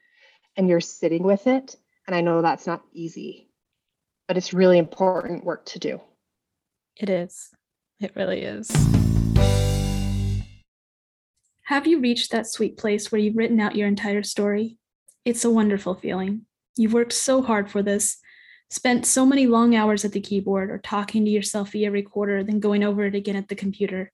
[0.57, 1.77] and you're sitting with it
[2.07, 3.51] and I know that's not easy,
[4.29, 6.01] but it's really important work to do.
[6.97, 7.51] it is
[7.99, 8.71] it really is
[11.65, 14.79] Have you reached that sweet place where you've written out your entire story?
[15.25, 16.43] It's a wonderful feeling.
[16.77, 18.19] You've worked so hard for this,
[18.71, 22.61] spent so many long hours at the keyboard or talking to yourself via recorder, then
[22.61, 24.13] going over it again at the computer.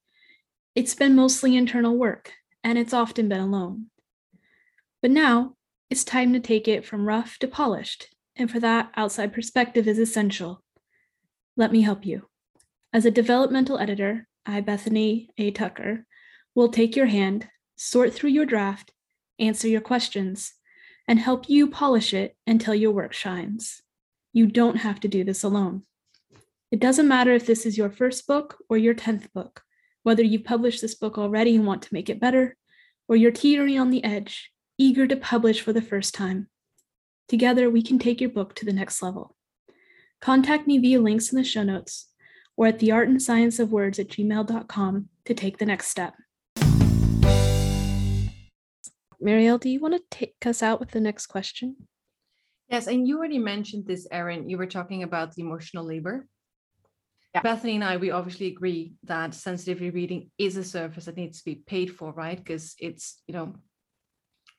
[0.75, 2.33] It's been mostly internal work,
[2.65, 3.87] and it's often been alone.
[5.01, 5.57] But now
[5.91, 9.99] it's time to take it from rough to polished, and for that, outside perspective is
[9.99, 10.63] essential.
[11.57, 12.29] Let me help you.
[12.93, 15.51] As a developmental editor, I, Bethany A.
[15.51, 16.07] Tucker,
[16.55, 18.93] will take your hand, sort through your draft,
[19.39, 20.55] answer your questions,
[21.09, 23.83] and help you polish it until your work shines.
[24.33, 25.83] You don't have to do this alone.
[26.71, 29.63] It doesn't matter if this is your first book or your 10th book,
[30.03, 32.57] whether you've published this book already and want to make it better,
[33.09, 36.49] or you're teetering on the edge, eager to publish for the first time.
[37.29, 39.37] Together, we can take your book to the next level.
[40.21, 42.09] Contact me via links in the show notes
[42.57, 46.15] or at the art and science of words at gmail.com to take the next step.
[49.25, 51.77] Marielle, do you want to take us out with the next question?
[52.69, 54.49] Yes, and you already mentioned this, Erin.
[54.49, 56.27] You were talking about the emotional labor.
[57.35, 57.41] Yeah.
[57.43, 61.45] Bethany and I, we obviously agree that sensitivity reading is a service that needs to
[61.45, 62.37] be paid for, right?
[62.37, 63.55] Because it's, you know,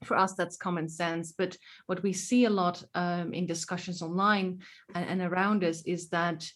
[0.04, 1.34] for us, that's common sense.
[1.38, 1.56] But
[1.86, 4.60] what we see a lot um, in discussions online
[4.96, 6.50] and, and around us is that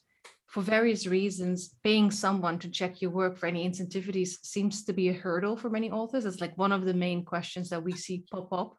[0.48, 5.10] for various reasons, paying someone to check your work for any insensitivities seems to be
[5.10, 6.26] a hurdle for many authors.
[6.26, 8.78] It's like one of the main questions that we see pop up.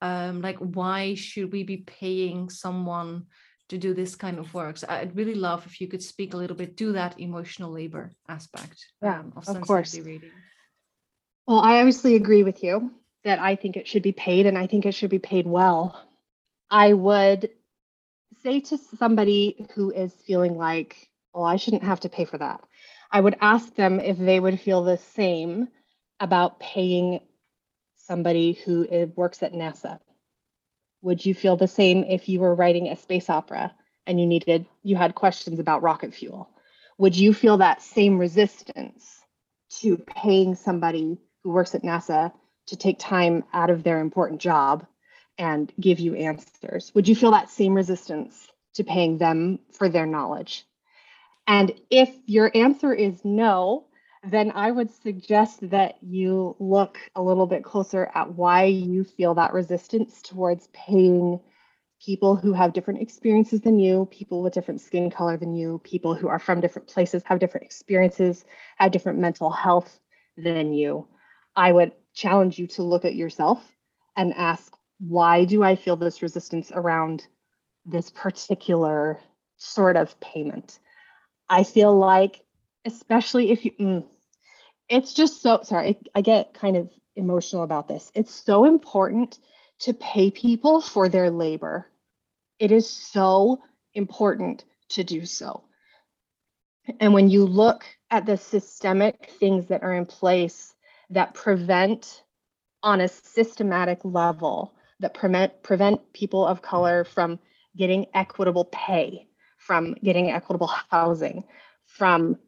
[0.00, 3.26] Um, like, why should we be paying someone
[3.68, 4.76] to do this kind of work?
[4.76, 8.12] So I'd really love if you could speak a little bit to that emotional labor
[8.28, 9.98] aspect yeah, um, of, of course.
[9.98, 10.30] reading.
[11.46, 12.92] Well, I obviously agree with you
[13.24, 16.00] that I think it should be paid and I think it should be paid well.
[16.70, 17.50] I would
[18.42, 22.60] say to somebody who is feeling like, oh, I shouldn't have to pay for that,
[23.10, 25.68] I would ask them if they would feel the same
[26.18, 27.20] about paying
[27.96, 29.98] somebody who works at NASA.
[31.02, 33.74] Would you feel the same if you were writing a space opera
[34.06, 36.48] and you needed you had questions about rocket fuel?
[36.98, 39.20] Would you feel that same resistance
[39.80, 42.32] to paying somebody who works at NASA
[42.66, 44.86] to take time out of their important job
[45.38, 46.92] and give you answers?
[46.94, 50.64] Would you feel that same resistance to paying them for their knowledge?
[51.46, 53.86] And if your answer is no,
[54.24, 59.34] then I would suggest that you look a little bit closer at why you feel
[59.34, 61.40] that resistance towards paying
[62.04, 66.14] people who have different experiences than you, people with different skin color than you, people
[66.14, 68.44] who are from different places, have different experiences,
[68.76, 70.00] have different mental health
[70.36, 71.06] than you.
[71.54, 73.62] I would challenge you to look at yourself
[74.16, 77.26] and ask why do I feel this resistance around
[77.84, 79.18] this particular
[79.56, 80.78] sort of payment?
[81.48, 82.44] I feel like,
[82.84, 84.04] especially if you, mm,
[84.88, 88.10] it's just so, sorry, I, get kind of emotional about this.
[88.14, 89.38] It's so important
[89.80, 91.86] to pay people for their labor.
[92.58, 93.62] It is so
[93.94, 95.64] important to do so.
[97.00, 100.74] And when you look at the systemic things that are in place
[101.10, 102.22] that prevent
[102.82, 107.38] on a systematic level that prevent prevent people of color from
[107.76, 111.44] getting equitable pay, from getting equitable housing,
[111.86, 112.38] from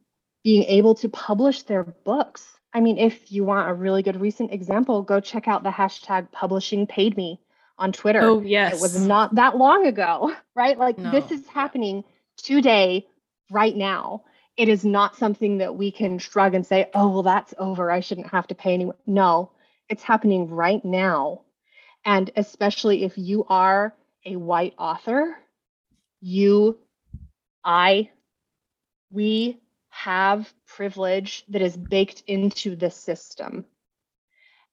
[0.45, 2.45] being able to publish their books.
[2.71, 6.31] I mean, if you want a really good recent example, go check out the hashtag
[6.31, 7.41] publishing paid me
[7.79, 8.21] on Twitter.
[8.21, 8.75] Oh, yes.
[8.75, 10.77] It was not that long ago, right?
[10.77, 11.09] Like no.
[11.09, 12.03] this is happening
[12.37, 13.07] today,
[13.49, 14.23] right now.
[14.55, 17.89] It is not something that we can shrug and say, oh, well, that's over.
[17.89, 18.97] I shouldn't have to pay anyone.
[19.07, 19.51] No,
[19.89, 21.41] it's happening right now.
[22.05, 23.95] And especially if you are
[24.27, 25.35] a white author,
[26.21, 26.77] you,
[27.63, 28.11] I,
[29.11, 29.59] we
[29.95, 33.65] have privilege that is baked into the system.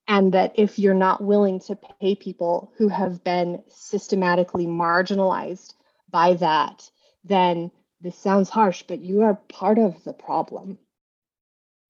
[0.07, 5.73] And that if you're not willing to pay people who have been systematically marginalized
[6.09, 6.89] by that,
[7.23, 7.71] then
[8.01, 10.77] this sounds harsh, but you are part of the problem.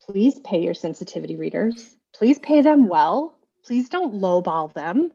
[0.03, 1.95] Please pay your sensitivity readers.
[2.13, 3.35] Please pay them well.
[3.65, 5.11] Please don't lowball them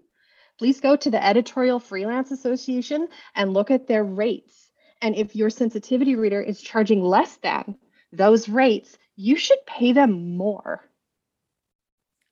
[0.58, 4.70] please go to the Editorial Freelance Association and look at their rates.
[5.00, 7.76] And if your sensitivity reader is charging less than
[8.12, 10.84] those rates, you should pay them more.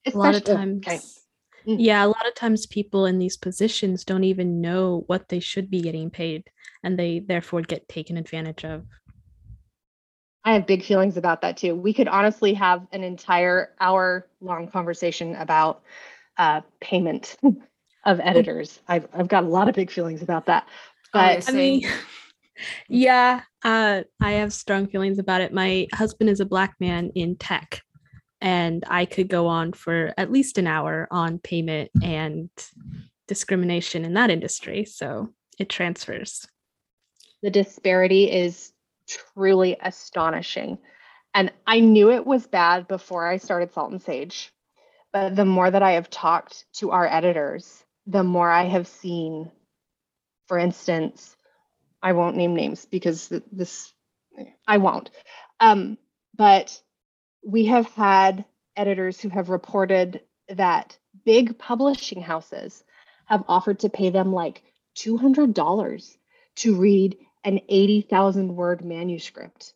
[0.05, 0.87] Especially, a lot of times.
[0.87, 1.01] Okay.
[1.66, 1.77] Mm.
[1.81, 5.68] Yeah, a lot of times people in these positions don't even know what they should
[5.70, 6.45] be getting paid
[6.85, 8.85] and they therefore get taken advantage of.
[10.45, 11.74] I have big feelings about that too.
[11.74, 15.83] We could honestly have an entire hour long conversation about
[16.39, 17.37] uh, payment
[18.05, 18.79] of editors.
[18.87, 20.68] I've I've got a lot of big feelings about that.
[21.12, 21.83] But I mean,
[22.88, 25.52] yeah, uh, I have strong feelings about it.
[25.52, 27.82] My husband is a black man in tech,
[28.40, 32.50] and I could go on for at least an hour on payment and
[33.28, 34.84] discrimination in that industry.
[34.84, 36.46] So it transfers.
[37.42, 38.72] The disparity is
[39.09, 40.78] truly astonishing.
[41.34, 44.52] And I knew it was bad before I started Salt and Sage.
[45.12, 49.50] But the more that I have talked to our editors, the more I have seen,
[50.46, 51.36] for instance,
[52.03, 53.92] I won't name names because this,
[54.66, 55.11] I won't.
[55.61, 55.99] Um,
[56.36, 56.80] but
[57.44, 58.44] we have had
[58.76, 62.84] editors who have reported that big publishing houses
[63.26, 64.62] have offered to pay them like
[64.97, 66.16] $200
[66.57, 69.74] to read an 80,000 word manuscript,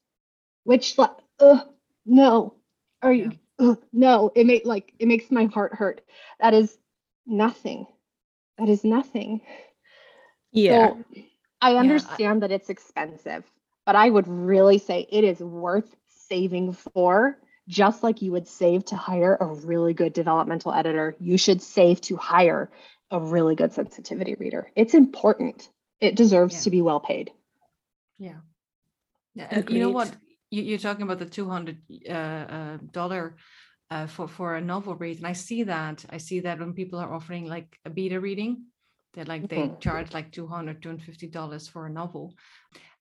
[0.65, 1.61] which, like, uh,
[2.05, 2.55] no,
[3.03, 6.01] are you, uh, no, it make like, it makes my heart hurt.
[6.41, 6.77] That is
[7.27, 7.87] nothing.
[8.59, 9.41] That is nothing.
[10.53, 10.89] Yeah.
[10.89, 11.05] So
[11.61, 13.45] I understand yeah, I, that it's expensive,
[13.87, 15.95] but I would really say it is worth
[16.29, 17.39] saving for
[17.69, 22.01] just like you would save to hire a really good developmental editor, you should save
[22.03, 22.71] to hire
[23.11, 24.71] a really good sensitivity reader.
[24.75, 25.69] It's important.
[26.01, 26.61] It deserves yeah.
[26.63, 27.31] to be well paid.
[28.19, 28.41] Yeah.
[29.35, 29.49] Yeah.
[29.51, 30.11] And you know what?
[30.51, 31.79] You, are talking about the two hundred
[32.93, 33.37] dollar
[33.91, 36.05] uh, uh, for for a novel read, and I see that.
[36.11, 38.65] I see that when people are offering like a beta reading,
[39.15, 39.79] they like they mm-hmm.
[39.79, 42.35] charge like 200 250 dollars for a novel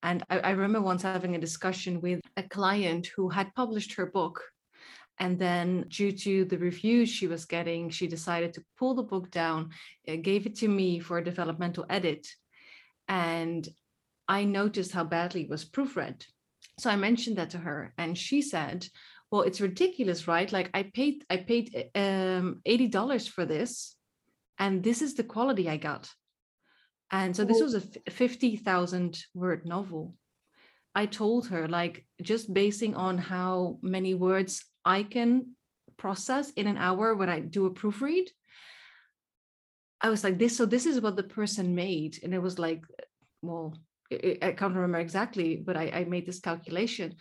[0.02, 4.06] and I, I, remember once having a discussion with a client who had published her
[4.06, 4.42] book
[5.20, 9.30] and then, due to the reviews she was getting, she decided to pull the book
[9.30, 9.72] down,
[10.08, 12.26] uh, gave it to me for a developmental edit.
[13.10, 13.68] And
[14.30, 16.26] I noticed how badly it was proofread.
[16.80, 18.88] So I mentioned that to her, and she said,
[19.30, 20.50] "Well, it's ridiculous, right?
[20.50, 23.98] Like I paid, I paid um, eighty dollars for this,
[24.60, 26.10] and this is the quality I got."
[27.12, 27.64] And so this oh.
[27.64, 30.14] was a fifty thousand word novel.
[30.96, 35.56] I told her, like, just basing on how many words I can
[35.98, 38.28] process in an hour when I do a proofread.
[40.02, 42.20] I was like, this, so this is what the person made.
[42.24, 42.82] And it was like,
[43.42, 43.78] well,
[44.12, 47.16] I can't remember exactly, but I, I made this calculation.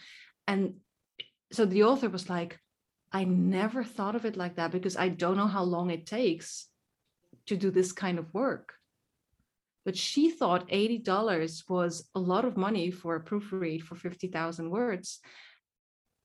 [0.47, 0.75] And
[1.53, 2.59] so the author was like,
[3.13, 6.69] I never thought of it like that because I don't know how long it takes
[7.49, 8.75] to do this kind of work.
[9.85, 15.21] But she thought $80 was a lot of money for a proofread for 50,000 words.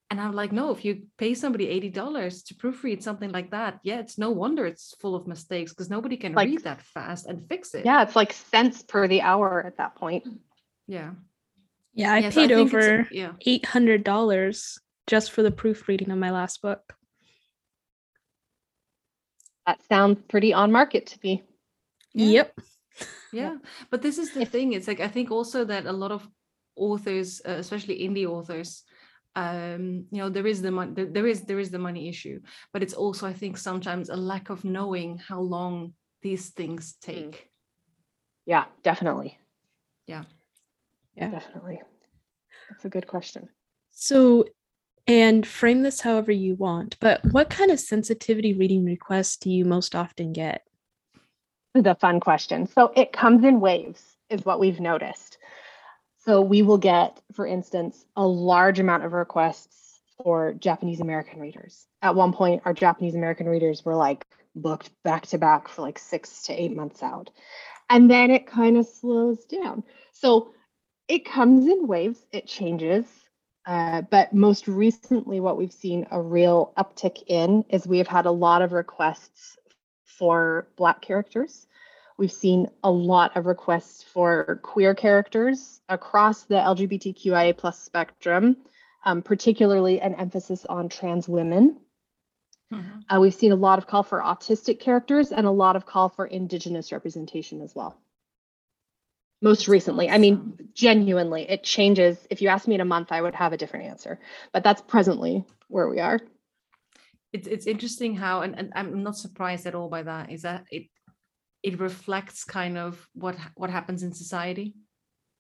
[0.10, 4.00] And I'm like, no, if you pay somebody $80 to proofread something like that, yeah,
[4.00, 7.44] it's no wonder it's full of mistakes because nobody can like, read that fast and
[7.48, 7.86] fix it.
[7.86, 10.28] Yeah, it's like cents per the hour at that point.
[10.88, 11.12] Yeah.
[11.94, 13.32] Yeah, I yes, paid I over yeah.
[13.46, 16.96] $800 just for the proofreading of my last book.
[19.66, 21.44] That sounds pretty on market to me.
[22.14, 22.28] Yeah.
[22.28, 22.60] Yep.
[23.32, 23.58] Yeah.
[23.90, 24.74] But this is the thing.
[24.74, 26.28] It's like, I think also that a lot of
[26.76, 28.84] authors, uh, especially indie authors,
[29.36, 32.40] um you know there is the money there is there is the money issue
[32.72, 37.06] but it's also i think sometimes a lack of knowing how long these things mm.
[37.06, 37.50] take
[38.46, 39.38] yeah definitely
[40.06, 40.24] yeah
[41.16, 41.82] yeah definitely
[42.70, 43.50] that's a good question
[43.90, 44.46] so
[45.08, 49.66] and frame this however you want but what kind of sensitivity reading requests do you
[49.66, 50.66] most often get
[51.74, 55.38] the fun question so it comes in waves is what we've noticed
[56.26, 61.86] so we will get, for instance, a large amount of requests for Japanese American readers.
[62.02, 64.26] At one point, our Japanese American readers were like
[64.56, 67.30] booked back to back for like six to eight months out.
[67.90, 69.84] And then it kind of slows down.
[70.14, 70.54] So
[71.10, 73.06] it comes in waves, it changes.
[73.66, 78.26] Uh, but most recently, what we've seen a real uptick in is we have had
[78.26, 79.58] a lot of requests
[80.04, 81.68] for Black characters.
[82.18, 88.58] We've seen a lot of requests for queer characters across the LGBTQIA plus spectrum,
[89.06, 91.78] um, particularly an emphasis on trans women.
[92.72, 93.00] Mm-hmm.
[93.10, 96.10] Uh, we've seen a lot of call for autistic characters and a lot of call
[96.10, 97.98] for indigenous representation as well.
[99.44, 102.26] Most recently, I mean, genuinely, it changes.
[102.32, 104.20] If you asked me in a month, I would have a different answer,
[104.54, 106.20] but that's presently where we are.
[107.34, 110.66] It's, it's interesting how, and, and I'm not surprised at all by that, is that
[110.72, 110.88] it
[111.62, 114.76] it reflects kind of what what happens in society.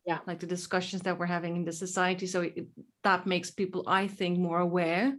[0.05, 0.19] Yeah.
[0.27, 2.27] Like the discussions that we're having in the society.
[2.27, 2.67] So it,
[3.03, 5.13] that makes people i think more aware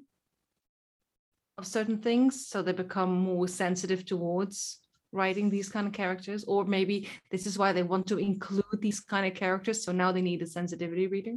[1.57, 4.81] of certain things so they become more sensitive towards
[5.15, 9.01] writing these kind of characters or maybe this is why they want to include these
[9.01, 11.37] kind of characters so now they need a sensitivity reader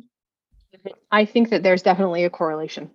[1.12, 2.90] i think that there's definitely a correlation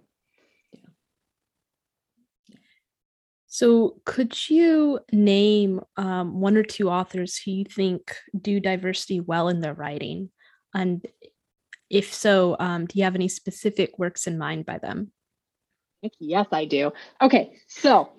[3.55, 9.51] So, could you name um, one or two authors who you think do diversity well
[9.51, 10.30] in their writing?
[10.74, 11.05] And
[11.91, 15.12] if so, um, do you have any specific works in mind by them?
[16.18, 16.93] Yes, I do.
[17.20, 18.12] Okay, so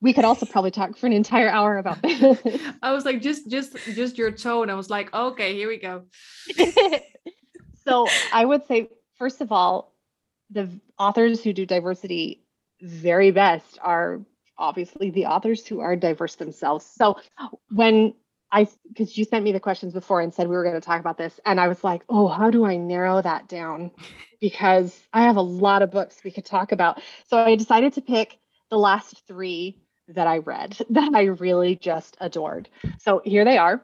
[0.00, 2.38] we could also probably talk for an entire hour about this.
[2.82, 4.70] I was like, just just just your tone.
[4.70, 6.04] I was like, okay, here we go.
[7.86, 8.88] so I would say,
[9.18, 9.94] first of all,
[10.50, 10.68] the
[10.98, 12.44] authors who do diversity
[12.80, 14.20] very best are
[14.58, 16.84] obviously the authors who are diverse themselves.
[16.84, 17.18] So
[17.70, 18.14] when
[18.52, 21.00] I, because you sent me the questions before and said we were going to talk
[21.00, 23.90] about this, and I was like, oh, how do I narrow that down?
[24.40, 27.02] Because I have a lot of books we could talk about.
[27.28, 28.38] So I decided to pick
[28.70, 29.78] the last three
[30.08, 32.68] that I read that I really just adored.
[32.98, 33.82] So here they are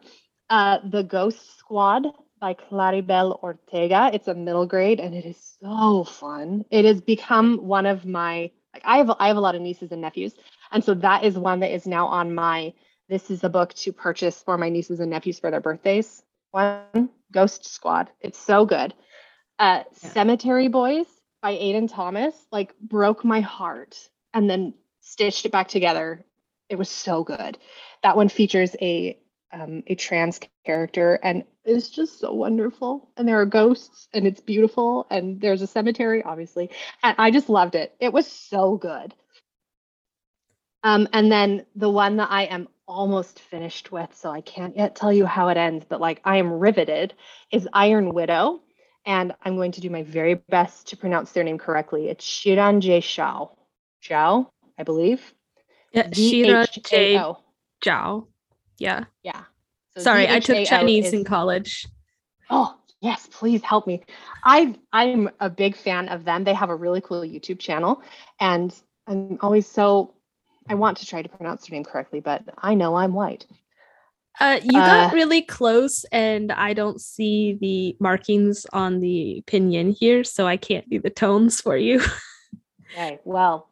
[0.50, 2.06] uh, The Ghost Squad
[2.40, 4.10] by Claribel Ortega.
[4.12, 6.64] It's a middle grade and it is so fun.
[6.70, 9.92] It has become one of my like I have I have a lot of nieces
[9.92, 10.34] and nephews,
[10.70, 12.72] and so that is one that is now on my
[13.08, 16.22] this is a book to purchase for my nieces and nephews for their birthdays.
[16.52, 18.10] One Ghost Squad.
[18.20, 18.94] It's so good.
[19.58, 20.08] Uh, yeah.
[20.10, 21.06] Cemetery Boys
[21.42, 26.24] by Aiden Thomas like broke my heart and then stitched it back together.
[26.68, 27.58] It was so good.
[28.02, 29.18] That one features a
[29.52, 33.10] um, a trans character and it's just so wonderful.
[33.18, 36.70] And there are ghosts and it's beautiful and there's a cemetery, obviously.
[37.02, 37.94] And I just loved it.
[38.00, 39.14] It was so good.
[40.82, 44.96] Um, and then the one that I am almost finished with, so I can't yet
[44.96, 47.12] tell you how it ends, but like I am riveted,
[47.52, 48.62] is Iron Widow.
[49.04, 52.08] And I'm going to do my very best to pronounce their name correctly.
[52.08, 53.00] It's Xiran J.
[53.00, 53.56] Shao.
[54.02, 54.48] Zhao,
[54.78, 55.34] I believe.
[55.92, 57.20] Yeah, Shira J.
[57.84, 58.26] Zhao.
[58.78, 59.04] Yeah.
[59.22, 59.42] Yeah.
[59.96, 61.12] So Sorry, I took Chinese is...
[61.12, 61.86] in college.
[62.48, 64.02] Oh, yes, please help me.
[64.44, 66.44] I I'm a big fan of them.
[66.44, 68.02] They have a really cool YouTube channel
[68.40, 68.74] and
[69.06, 70.14] I'm always so
[70.68, 73.46] I want to try to pronounce their name correctly, but I know I'm white.
[74.40, 79.94] Uh, you got uh, really close, and I don't see the markings on the pinyin
[79.94, 82.00] here, so I can't do the tones for you.
[82.92, 83.68] okay, well,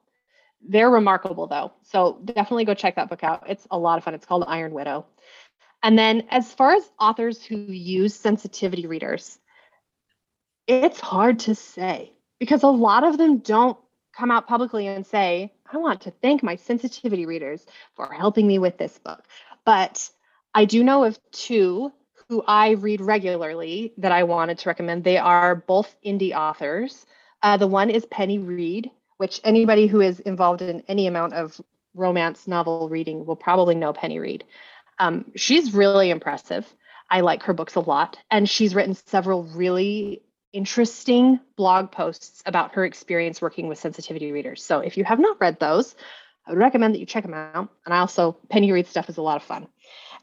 [0.66, 1.72] they're remarkable though.
[1.82, 3.44] So definitely go check that book out.
[3.48, 4.14] It's a lot of fun.
[4.14, 5.06] It's called Iron Widow.
[5.82, 9.38] And then as far as authors who use sensitivity readers,
[10.66, 13.78] it's hard to say because a lot of them don't
[14.16, 18.58] come out publicly and say, I want to thank my sensitivity readers for helping me
[18.58, 19.24] with this book.
[19.64, 20.10] But
[20.54, 21.92] I do know of two
[22.28, 25.04] who I read regularly that I wanted to recommend.
[25.04, 27.06] They are both indie authors.
[27.42, 28.90] Uh, the one is Penny Reid,
[29.20, 31.60] which anybody who is involved in any amount of
[31.94, 34.44] romance novel reading will probably know Penny Reid.
[34.98, 36.66] Um, she's really impressive.
[37.10, 38.16] I like her books a lot.
[38.30, 40.22] And she's written several really
[40.54, 44.64] interesting blog posts about her experience working with sensitivity readers.
[44.64, 45.94] So if you have not read those,
[46.46, 47.68] I would recommend that you check them out.
[47.84, 49.68] And I also, Penny Reid stuff is a lot of fun.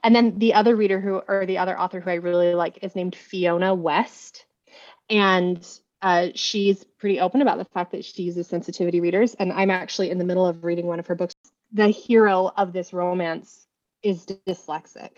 [0.03, 2.95] And then the other reader who, or the other author who I really like is
[2.95, 4.45] named Fiona West.
[5.07, 5.63] And
[6.07, 9.33] uh, she's pretty open about the fact that she uses sensitivity readers.
[9.33, 11.35] And I'm actually in the middle of reading one of her books.
[11.73, 13.67] The hero of this romance
[14.01, 15.09] is dyslexic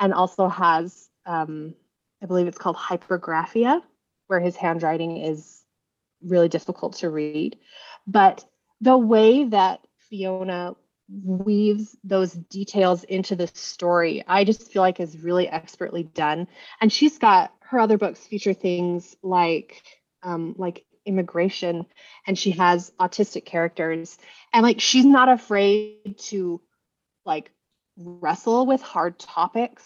[0.00, 1.74] and also has, um,
[2.22, 3.82] I believe it's called hypergraphia,
[4.28, 5.62] where his handwriting is
[6.22, 7.58] really difficult to read.
[8.06, 8.42] But
[8.80, 10.76] the way that Fiona
[11.10, 16.48] weaves those details into the story, I just feel like is really expertly done.
[16.80, 19.82] And she's got her other books feature things like
[20.22, 21.86] um, like immigration,
[22.26, 24.18] and she has autistic characters,
[24.52, 26.60] and like she's not afraid to
[27.24, 27.50] like
[27.96, 29.84] wrestle with hard topics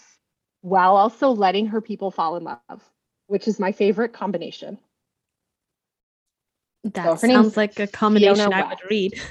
[0.61, 2.81] while also letting her people fall in love
[3.27, 4.77] which is my favorite combination.
[6.83, 9.19] That so sounds like a combination Fiona I would read.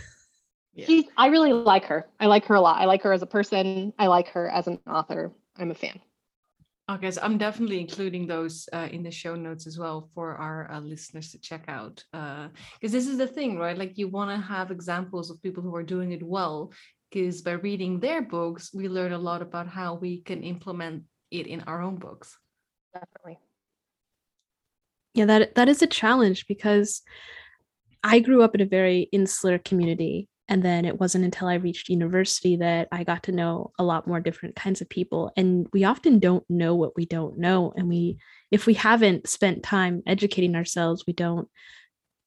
[0.75, 1.03] Yeah.
[1.19, 2.09] I really like her.
[2.19, 2.81] I like her a lot.
[2.81, 3.93] I like her as a person.
[3.99, 5.31] I like her as an author.
[5.59, 6.01] I'm a fan.
[6.91, 10.71] Okay, so I'm definitely including those uh, in the show notes as well for our
[10.71, 12.05] uh, listeners to check out.
[12.13, 12.51] Because
[12.93, 13.79] uh, this is the thing, right?
[13.79, 16.73] Like you want to have examples of people who are doing it well.
[17.11, 21.47] Because by reading their books, we learn a lot about how we can implement it
[21.47, 22.37] in our own books.
[22.93, 23.39] Definitely
[25.15, 27.03] yeah that that is a challenge because
[28.03, 31.89] i grew up in a very insular community and then it wasn't until i reached
[31.89, 35.85] university that i got to know a lot more different kinds of people and we
[35.85, 38.19] often don't know what we don't know and we
[38.51, 41.49] if we haven't spent time educating ourselves we don't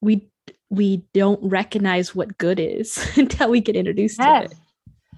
[0.02, 0.30] we
[0.70, 4.50] we don't recognize what good is until we get introduced yes.
[4.50, 4.60] to it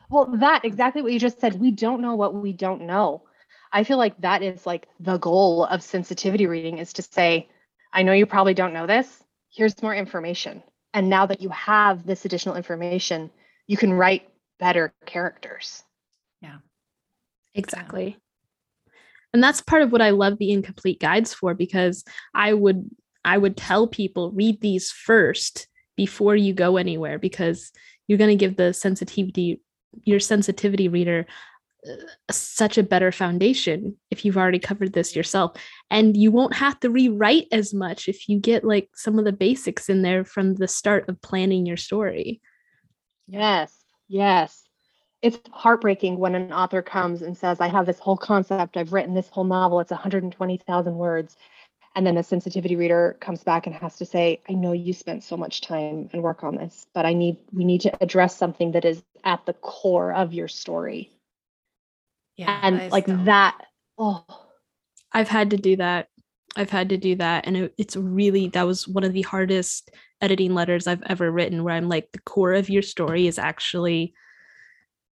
[0.09, 3.23] well that exactly what you just said we don't know what we don't know
[3.71, 7.47] i feel like that is like the goal of sensitivity reading is to say
[7.93, 9.23] I know you probably don't know this.
[9.49, 10.61] Here's more information.
[10.97, 13.29] And now that you have this additional information,
[13.67, 14.27] you can write
[14.57, 15.83] better characters.
[16.41, 16.57] Yeah.
[17.53, 18.17] Exactly.
[19.31, 22.89] And that's part of what I love the incomplete guides for because I would
[23.23, 27.71] I would tell people read these first before you go anywhere because
[28.07, 29.61] you're going to give the sensitivity
[30.03, 31.27] your sensitivity reader
[32.31, 35.53] such a better foundation if you've already covered this yourself.
[35.89, 39.31] And you won't have to rewrite as much if you get like some of the
[39.31, 42.41] basics in there from the start of planning your story.
[43.27, 43.73] Yes
[44.07, 44.63] yes.
[45.21, 49.13] It's heartbreaking when an author comes and says i have this whole concept i've written
[49.13, 51.35] this whole novel it's 120000 words.
[51.95, 55.23] And then a sensitivity reader comes back and has to say i know you spent
[55.23, 58.71] so much time and work on this but i need we need to address something
[58.73, 61.11] that is at the core of your story
[62.37, 63.57] yeah and like that
[63.97, 64.23] oh.
[65.13, 66.09] I've had to do that.
[66.55, 69.91] I've had to do that and it, it's really that was one of the hardest
[70.21, 74.15] editing letters i've ever written where i'm like the core of your story is actually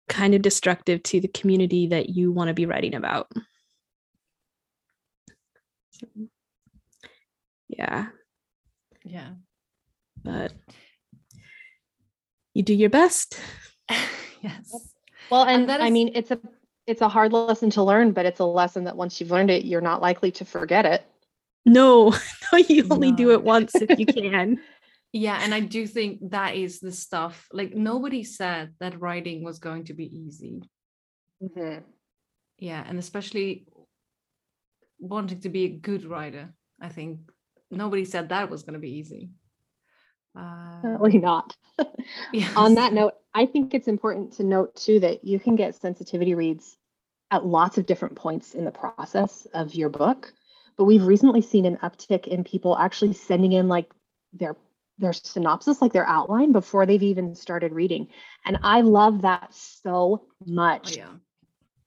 [0.09, 3.31] kind of destructive to the community that you want to be writing about.
[7.69, 8.07] Yeah.
[9.05, 9.31] Yeah.
[10.23, 10.53] But
[12.53, 13.39] you do your best.
[14.43, 14.93] Yes.
[15.31, 16.39] Well and, and that is, i mean it's a
[16.87, 19.65] it's a hard lesson to learn but it's a lesson that once you've learned it
[19.65, 21.07] you're not likely to forget it
[21.65, 22.11] no
[22.53, 23.17] no you only no.
[23.17, 24.61] do it once if you can
[25.13, 29.59] yeah and i do think that is the stuff like nobody said that writing was
[29.59, 30.63] going to be easy
[31.43, 31.79] mm-hmm.
[32.59, 33.67] yeah and especially
[34.99, 37.19] wanting to be a good writer i think
[37.75, 39.31] nobody said that was going to be easy.
[40.37, 41.57] Uh, Certainly not.
[42.33, 42.53] yes.
[42.57, 46.35] On that note, I think it's important to note too that you can get sensitivity
[46.35, 46.77] reads
[47.31, 50.33] at lots of different points in the process of your book.
[50.77, 53.91] But we've recently seen an uptick in people actually sending in like
[54.33, 54.57] their
[54.99, 58.09] their synopsis, like their outline before they've even started reading.
[58.45, 60.93] And I love that so much.
[60.93, 61.11] Oh, yeah.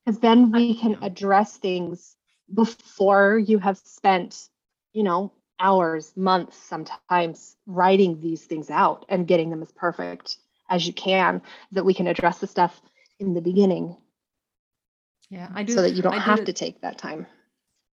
[0.06, 2.16] Because then we can address things
[2.54, 4.48] before you have spent,
[4.94, 10.38] you know, hours, months sometimes writing these things out and getting them as perfect
[10.70, 11.42] as you can
[11.72, 12.82] that we can address the stuff
[13.20, 13.96] in the beginning.
[15.30, 15.74] Yeah, I do.
[15.74, 17.28] So that you don't I have do to take that time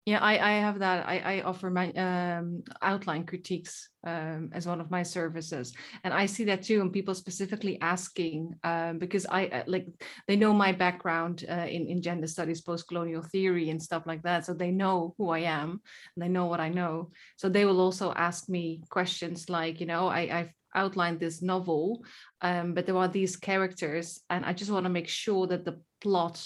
[0.06, 1.06] yeah i i have that.
[1.08, 5.72] I i offer my um, outline critiques um, as one of my services.
[6.04, 9.86] And i see that too and people specifically asking um, because i uh, like
[10.28, 14.44] they know my background uh, in in gender studies post-colonial theory and stuff like that.
[14.44, 15.80] So they know who i am
[16.14, 17.10] and they know what i know.
[17.36, 22.04] So they will also ask me questions like you know i i've outlined this novel
[22.40, 25.80] um, but there are these characters and i just want to make sure that the
[26.00, 26.44] plot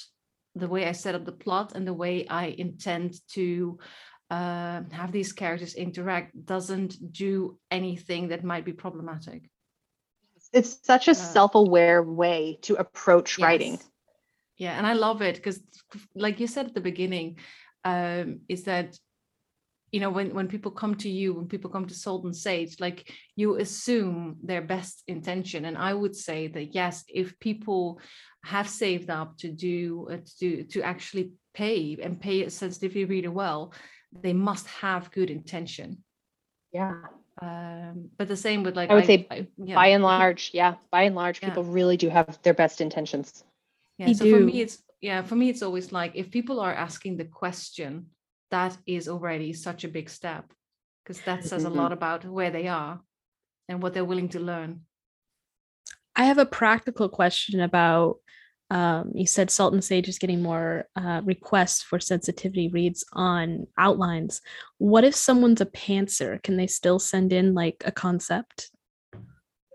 [0.59, 3.79] the way I set up the plot and the way I intend to
[4.31, 9.49] uh, have these characters interact doesn't do anything that might be problematic.
[10.53, 13.45] It's such a uh, self-aware way to approach yes.
[13.45, 13.79] writing.
[14.57, 15.61] Yeah, and I love it because,
[16.15, 17.39] like you said at the beginning,
[17.85, 18.99] um, is that
[19.93, 22.81] you know when when people come to you when people come to salt and sage
[22.81, 28.01] like you assume their best intention and i would say that yes if people
[28.45, 33.31] have saved up to do uh, to to actually pay and pay a sensitivity reader
[33.31, 33.73] well
[34.23, 35.99] they must have good intention
[36.73, 36.95] yeah
[37.41, 39.75] um but the same with like i would I, say I, yeah.
[39.75, 41.49] by and large yeah by and large yeah.
[41.49, 43.45] people really do have their best intentions
[43.97, 44.39] yeah so do.
[44.39, 48.07] for me it's yeah for me it's always like if people are asking the question
[48.51, 50.53] that is already such a big step
[51.05, 51.79] because that says mm-hmm.
[51.79, 53.01] a lot about where they are
[53.69, 54.83] and what they're willing to learn.
[56.17, 58.17] I have a practical question about
[58.71, 63.67] um, you said Salt and Sage is getting more uh, requests for sensitivity reads on
[63.79, 64.43] outlines.
[64.77, 66.43] What if someone's a pantser?
[66.43, 68.71] Can they still send in like a concept?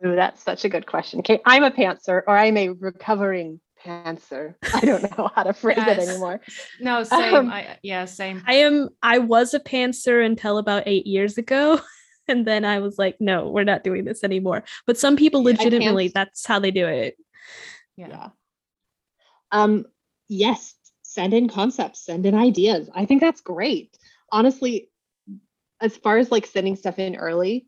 [0.06, 1.20] Ooh, that's such a good question.
[1.20, 4.56] Okay, I'm a pantser or I'm a recovering pantser.
[4.74, 5.98] I don't know how to phrase yes.
[5.98, 6.42] it anymore.
[6.80, 7.36] No, same.
[7.36, 8.44] Um, I, yeah, same.
[8.48, 8.90] I am.
[9.02, 11.80] I was a pantser until about eight years ago,
[12.28, 14.64] and then I was like, no, we're not doing this anymore.
[14.86, 17.16] But some people legitimately, that's how they do it.
[17.98, 18.08] Yeah.
[18.10, 18.30] yeah.
[19.52, 19.86] Um.
[20.30, 20.76] Yes.
[21.04, 22.06] Send in concepts.
[22.06, 22.90] Send in ideas.
[22.96, 23.96] I think that's great.
[24.32, 24.90] Honestly,
[25.80, 27.68] as far as like sending stuff in early,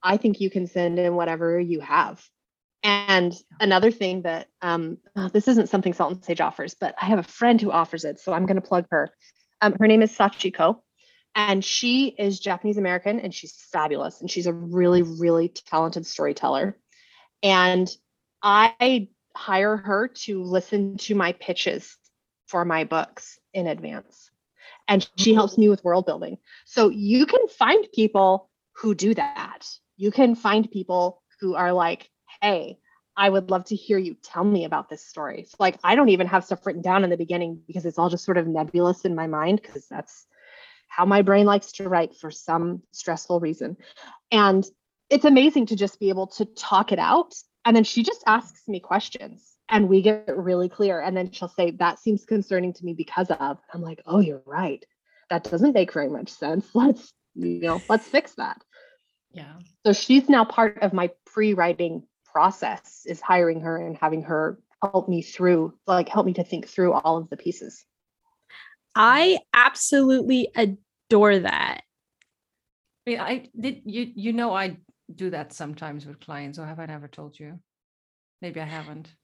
[0.00, 2.24] I think you can send in whatever you have
[2.84, 7.06] and another thing that um, oh, this isn't something Salt and Sage offers, but I
[7.06, 9.08] have a friend who offers it, so I'm going to plug her.
[9.62, 10.80] Um, her name is Sachiko,
[11.34, 16.76] and she is Japanese American, and she's fabulous, and she's a really, really talented storyteller.
[17.42, 17.90] And
[18.42, 21.96] I hire her to listen to my pitches
[22.48, 24.30] for my books in advance,
[24.86, 26.36] and she helps me with world building.
[26.66, 29.66] So you can find people who do that.
[29.96, 32.10] You can find people who are like,
[32.44, 32.78] hey,
[33.16, 35.46] I would love to hear you tell me about this story.
[35.48, 38.10] So, like, I don't even have stuff written down in the beginning because it's all
[38.10, 40.26] just sort of nebulous in my mind because that's
[40.88, 43.78] how my brain likes to write for some stressful reason.
[44.30, 44.62] And
[45.08, 47.34] it's amazing to just be able to talk it out.
[47.64, 51.00] And then she just asks me questions and we get really clear.
[51.00, 53.58] And then she'll say, That seems concerning to me because of.
[53.72, 54.84] I'm like, Oh, you're right.
[55.30, 56.68] That doesn't make very much sense.
[56.74, 58.62] Let's, you know, let's fix that.
[59.32, 59.54] Yeah.
[59.84, 62.04] So she's now part of my pre-writing
[62.34, 66.66] process is hiring her and having her help me through, like help me to think
[66.66, 67.86] through all of the pieces.
[68.94, 71.82] I absolutely adore that.
[73.06, 74.78] I mean, I did you you know I
[75.14, 77.60] do that sometimes with clients, or have I never told you?
[78.42, 79.14] Maybe I haven't.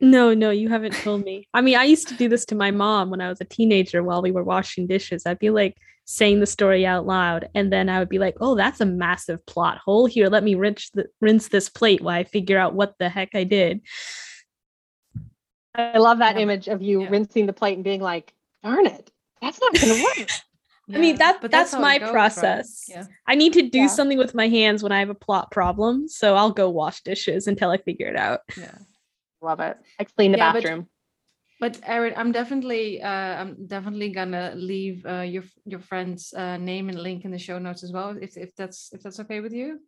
[0.00, 1.48] No, no, you haven't told me.
[1.54, 4.02] I mean, I used to do this to my mom when I was a teenager
[4.02, 5.24] while we were washing dishes.
[5.24, 8.54] I'd be like saying the story out loud, and then I would be like, "Oh,
[8.54, 10.06] that's a massive plot hole.
[10.06, 13.34] Here, let me rinse the, rinse this plate while I figure out what the heck
[13.34, 13.80] I did."
[15.74, 16.42] I love that Yeah.
[16.42, 17.08] image of you Yeah.
[17.10, 18.32] rinsing the plate and being like,
[18.62, 19.10] "Darn it,
[19.42, 20.28] that's not going to work."
[20.94, 22.12] I mean, that- but that's how my goes, right?
[22.12, 22.84] process.
[22.88, 23.04] Yeah.
[23.26, 23.86] I need to do Yeah.
[23.88, 27.48] something with my hands when I have a plot problem, so I'll go wash dishes
[27.48, 28.40] until I figure it out.
[28.56, 28.78] Yeah.
[29.40, 29.76] Love it.
[29.98, 30.88] I clean the Yeah, bathroom.
[31.58, 36.88] But Erin, I'm definitely uh, I'm definitely gonna leave uh, your your friend's uh, name
[36.90, 39.52] and link in the show notes as well, if if that's if that's okay with
[39.54, 39.80] you.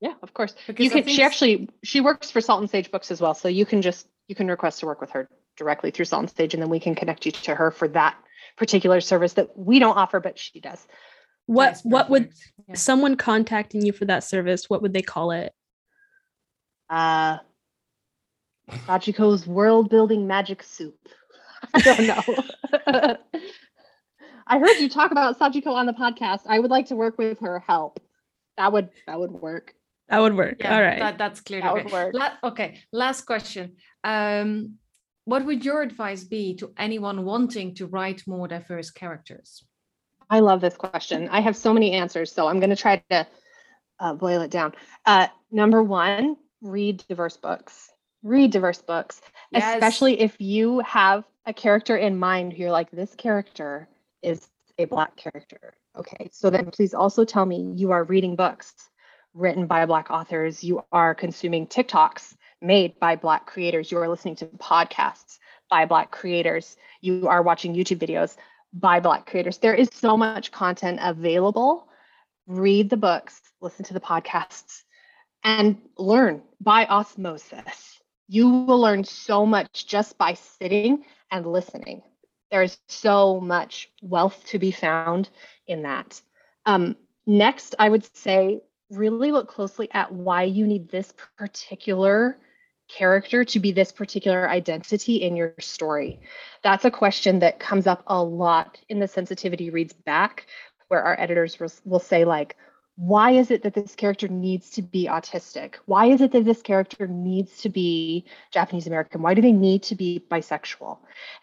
[0.00, 0.54] yeah, of course.
[0.66, 1.06] Because You can.
[1.06, 4.08] She actually she works for Salt and Sage Books as well, so you can just
[4.26, 6.80] you can request to work with her directly through Salt and Sage, and then we
[6.80, 8.16] can connect you to her for that
[8.56, 10.86] particular service that we don't offer, but she does.
[11.46, 12.32] What That's what would.
[12.66, 12.74] Yeah.
[12.74, 14.68] someone contacting you for that service?
[14.68, 15.52] What would they call it?
[16.90, 17.38] Uh,
[18.86, 20.96] Sachiko's world building magic soup.
[21.74, 23.16] I don't know.
[24.46, 26.40] I heard you talk about Sachiko on the podcast.
[26.48, 27.58] I would like to work with her.
[27.66, 28.00] Help.
[28.56, 29.74] That would that would work.
[30.08, 30.56] That would work.
[30.60, 30.98] Yeah, All right.
[30.98, 31.60] that, that's clear.
[31.60, 31.92] That would okay.
[31.92, 32.14] work.
[32.14, 33.76] La- okay, last question.
[34.04, 34.76] Um,
[35.26, 39.62] what would your advice be to anyone wanting to write more diverse characters?
[40.30, 41.28] I love this question.
[41.28, 43.26] I have so many answers, so I'm going to try to
[44.00, 44.72] uh, boil it down.
[45.04, 47.90] Uh, number one, read diverse books.
[48.22, 49.74] Read diverse books, Yes.
[49.74, 52.54] especially if you have a character in mind.
[52.54, 53.88] You're like, this character
[54.22, 54.48] is
[54.78, 55.74] a Black character.
[55.96, 58.72] Okay, so then please also tell me you are reading books
[59.34, 60.62] written by Black authors.
[60.62, 63.90] You are consuming TikToks made by Black creators.
[63.90, 65.38] You are listening to podcasts
[65.70, 66.76] by Black creators.
[67.00, 68.36] You are watching YouTube videos
[68.72, 69.58] by Black creators.
[69.58, 71.88] There is so much content available.
[72.46, 74.82] Read the books, listen to the podcasts,
[75.44, 77.97] and learn by osmosis.
[78.28, 82.02] You will learn so much just by sitting and listening.
[82.50, 85.30] There is so much wealth to be found
[85.66, 86.20] in that.
[86.66, 88.60] Um, next, I would say
[88.90, 92.38] really look closely at why you need this particular
[92.88, 96.20] character to be this particular identity in your story.
[96.62, 100.46] That's a question that comes up a lot in the sensitivity reads back,
[100.88, 102.56] where our editors will, will say, like,
[102.98, 105.76] why is it that this character needs to be autistic?
[105.86, 109.22] Why is it that this character needs to be Japanese American?
[109.22, 110.98] Why do they need to be bisexual?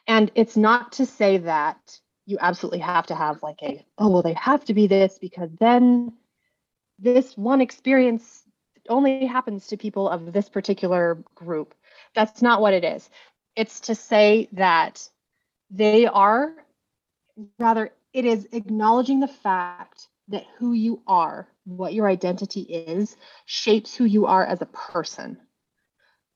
[0.05, 4.21] And it's not to say that you absolutely have to have like a, oh, well,
[4.21, 6.11] they have to be this because then
[6.99, 8.43] this one experience
[8.89, 11.73] only happens to people of this particular group.
[12.15, 13.09] That's not what it is.
[13.55, 15.07] It's to say that
[15.71, 16.51] they are,
[17.59, 23.15] rather, it is acknowledging the fact that who you are, what your identity is,
[23.45, 25.37] shapes who you are as a person.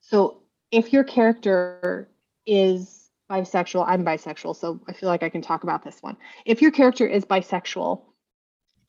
[0.01, 2.09] So if your character
[2.45, 6.17] is bisexual, I'm bisexual, so I feel like I can talk about this one.
[6.45, 8.01] If your character is bisexual,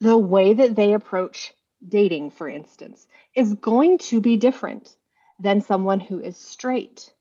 [0.00, 1.52] the way that they approach
[1.86, 4.96] dating, for instance, is going to be different
[5.38, 7.12] than someone who is straight.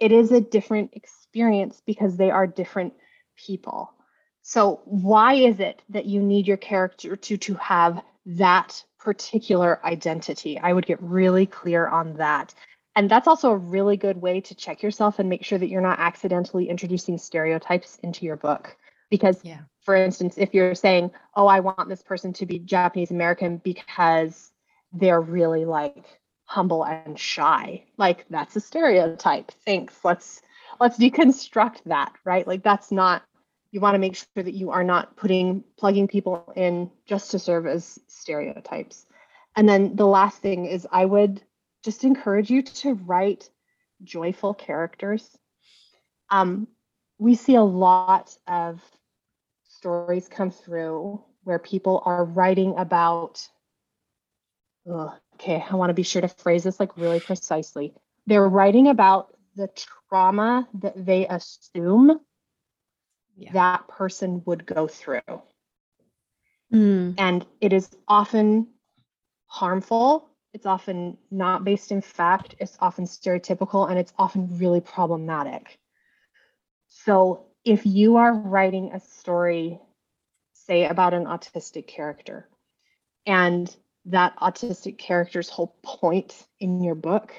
[0.00, 2.94] It is a different experience because they are different
[3.36, 3.93] people.
[4.46, 10.58] So why is it that you need your character to to have that particular identity?
[10.58, 12.54] I would get really clear on that.
[12.94, 15.80] And that's also a really good way to check yourself and make sure that you're
[15.80, 18.76] not accidentally introducing stereotypes into your book.
[19.10, 19.60] Because Yeah.
[19.80, 24.52] for instance, if you're saying, "Oh, I want this person to be Japanese American because
[24.92, 29.50] they're really like humble and shy," like that's a stereotype.
[29.64, 30.04] Thanks.
[30.04, 30.42] Let's
[30.80, 32.46] let's deconstruct that, right?
[32.46, 33.22] Like that's not.
[33.74, 37.40] You want to make sure that you are not putting plugging people in just to
[37.40, 39.04] serve as stereotypes.
[39.56, 41.42] And then the last thing is, I would
[41.82, 43.50] just encourage you to write
[44.04, 45.28] joyful characters.
[46.30, 46.68] Um,
[47.18, 48.80] we see a lot of
[49.64, 53.44] stories come through where people are writing about
[54.88, 57.92] ugh, okay i want to be sure to phrase this like really precisely
[58.26, 59.68] they're writing about the
[60.08, 62.20] trauma that they assume
[63.36, 63.52] Yeah.
[63.52, 65.20] that person would go through
[66.72, 68.66] Mm, and it is often
[69.46, 70.28] harmful.
[70.52, 72.54] It's often not based in fact.
[72.58, 75.78] It's often stereotypical and it's often really problematic.
[76.88, 79.80] So if you are writing a story,
[80.54, 82.48] say about an autistic character,
[83.26, 83.74] and
[84.06, 87.32] that autistic character's whole point in your book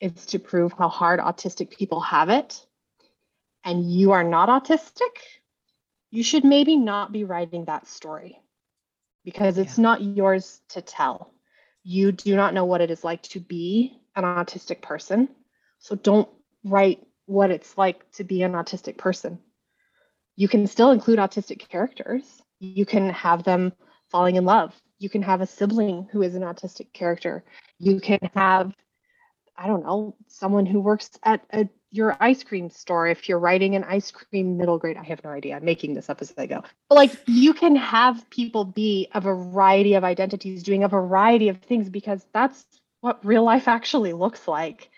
[0.00, 2.66] is to prove how hard autistic people have it,
[3.68, 5.18] and you are not autistic,
[6.10, 8.40] you should maybe not be writing that story
[9.26, 9.82] because it's yeah.
[9.82, 11.34] not yours to tell.
[11.84, 15.28] You do not know what it is like to be an autistic person.
[15.80, 16.30] So don't
[16.64, 19.38] write what it's like to be an autistic person.
[20.34, 22.24] You can still include autistic characters.
[22.60, 23.74] You can have them
[24.10, 24.74] falling in love.
[24.98, 27.44] You can have a sibling who is an autistic character.
[27.78, 28.72] You can have,
[29.58, 33.74] I don't know, someone who works at a your ice cream store if you're writing
[33.74, 36.46] an ice cream middle grade i have no idea i'm making this up as i
[36.46, 36.62] go.
[36.88, 41.58] But like you can have people be a variety of identities doing a variety of
[41.62, 42.64] things because that's
[43.00, 44.90] what real life actually looks like.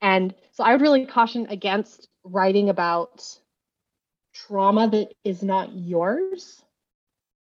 [0.00, 3.24] And so i would really caution against writing about
[4.32, 6.62] trauma that is not yours.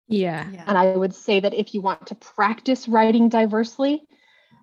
[0.07, 0.49] Yeah.
[0.51, 0.63] yeah.
[0.67, 4.03] And i would say that if you want to practice writing diversely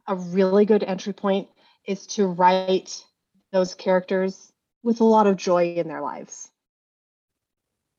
[0.06, 1.48] a really good entry point
[1.90, 3.04] is to write
[3.52, 4.52] those characters
[4.84, 6.48] with a lot of joy in their lives.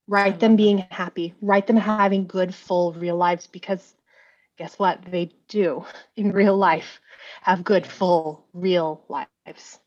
[0.08, 3.94] Write them being happy, write them having good, full, real lives because
[4.58, 5.02] guess what?
[5.04, 5.86] They do
[6.16, 7.00] in real life
[7.42, 9.80] have good, full, real lives.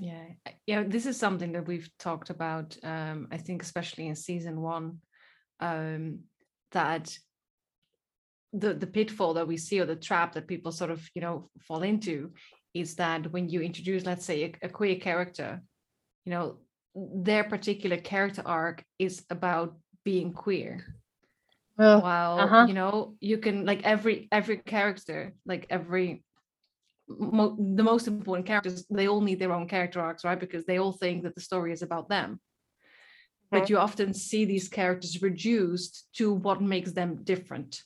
[0.00, 0.24] Yeah,
[0.66, 0.82] yeah.
[0.86, 2.76] This is something that we've talked about.
[2.82, 4.98] Um, I think, especially in season one,
[5.60, 6.20] um,
[6.72, 7.16] that
[8.52, 11.48] the the pitfall that we see or the trap that people sort of you know
[11.60, 12.32] fall into
[12.74, 15.62] is that when you introduce, let's say, a, a queer character,
[16.24, 16.58] you know,
[16.94, 20.84] their particular character arc is about being queer.
[21.78, 22.66] Uh, While uh-huh.
[22.68, 26.24] you know, you can like every every character, like every
[27.08, 30.38] mo- the most important characters, they all need their own character arcs, right?
[30.38, 32.40] Because they all think that the story is about them.
[33.50, 37.82] But you often see these characters reduced to what makes them different.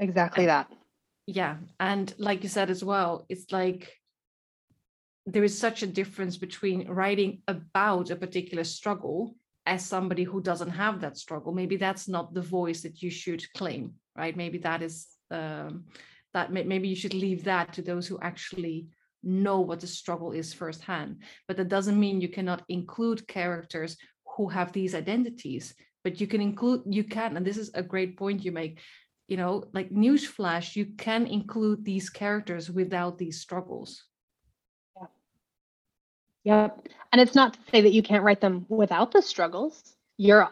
[0.00, 0.68] Exactly that
[1.28, 3.92] yeah and like you said as well it's like
[5.26, 9.34] there is such a difference between writing about a particular struggle
[9.66, 11.52] as somebody who doesn't have that struggle.
[11.52, 14.36] Maybe that's not the voice that you should claim right?
[14.36, 15.84] Maybe that is um,
[16.34, 18.88] that may, maybe you should leave that to those who actually
[19.22, 21.22] know what the struggle is firsthand.
[21.46, 23.96] But that doesn't mean you cannot include characters
[24.36, 25.74] who have these identities
[26.04, 28.80] but you can include you can and this is a great point you make
[29.28, 34.04] you know like newsflash you can include these characters without these struggles.
[34.96, 35.06] Yeah.
[36.44, 36.88] Yep.
[37.12, 39.94] And it's not to say that you can't write them without the struggles.
[40.16, 40.48] You're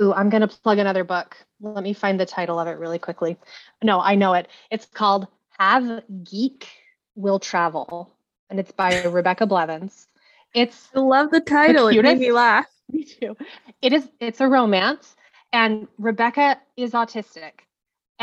[0.00, 1.36] ooh i'm going to plug another book.
[1.60, 3.38] Let me find the title of it really quickly.
[3.82, 4.48] No i know it.
[4.70, 5.28] It's called
[5.58, 6.68] have geek
[7.14, 8.12] will travel
[8.50, 10.08] and it's by rebecca blevins.
[10.54, 11.86] It's i love the title.
[11.86, 12.66] The it made me laugh.
[12.92, 13.36] Me too.
[13.80, 15.14] It is it's a romance
[15.52, 17.52] and rebecca is autistic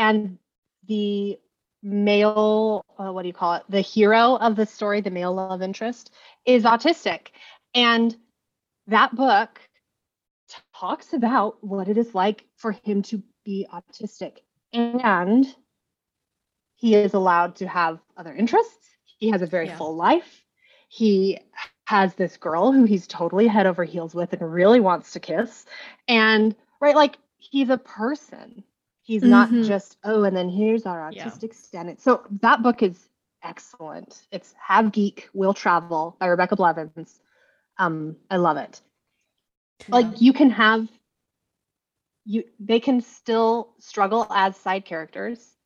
[0.00, 0.38] and
[0.88, 1.38] the
[1.82, 3.62] male uh, what do you call it?
[3.68, 6.10] The hero of the story the male love interest
[6.46, 7.28] is autistic.
[7.74, 8.16] And
[8.86, 9.60] that book
[10.74, 14.38] talks about what it is like for him to be autistic.
[14.72, 15.46] And
[16.76, 18.88] he is allowed to have other interests.
[19.04, 19.76] He has a very yeah.
[19.76, 20.44] full life.
[20.88, 21.38] He
[21.84, 25.66] has this girl who he's totally head over heels with and really wants to kiss.
[26.08, 28.64] And right like he's a person
[29.02, 29.30] He's mm-hmm.
[29.30, 31.94] not just, oh, and then here's our autistic yeah.
[31.98, 33.08] So that book is
[33.42, 34.22] excellent.
[34.30, 37.20] It's Have Geek Will Travel by Rebecca Blevins.
[37.78, 38.80] Um, I love it.
[39.80, 39.96] Yeah.
[39.96, 40.88] Like you can have
[42.26, 45.56] you they can still struggle as side characters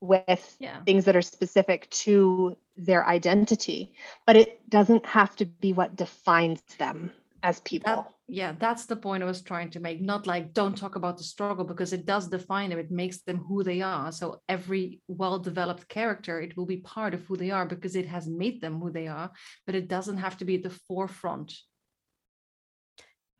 [0.00, 0.82] with yeah.
[0.84, 3.92] things that are specific to their identity,
[4.26, 7.12] but it doesn't have to be what defines them
[7.42, 7.94] as people.
[7.94, 10.00] That, yeah, that's the point I was trying to make.
[10.00, 13.38] Not like don't talk about the struggle because it does define them, it makes them
[13.38, 14.12] who they are.
[14.12, 18.06] So every well developed character, it will be part of who they are because it
[18.06, 19.30] has made them who they are,
[19.66, 21.54] but it doesn't have to be at the forefront.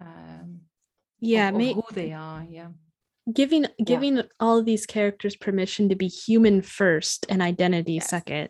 [0.00, 0.60] Um,
[1.20, 2.46] yeah, of, of who they are.
[2.48, 2.68] Yeah
[3.30, 4.22] giving giving yeah.
[4.40, 8.08] all of these characters permission to be human first and identity yes.
[8.08, 8.48] second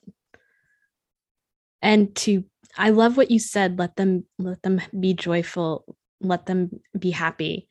[1.83, 2.45] and to
[2.77, 3.79] I love what you said.
[3.79, 5.97] Let them let them be joyful.
[6.21, 7.69] Let them be happy.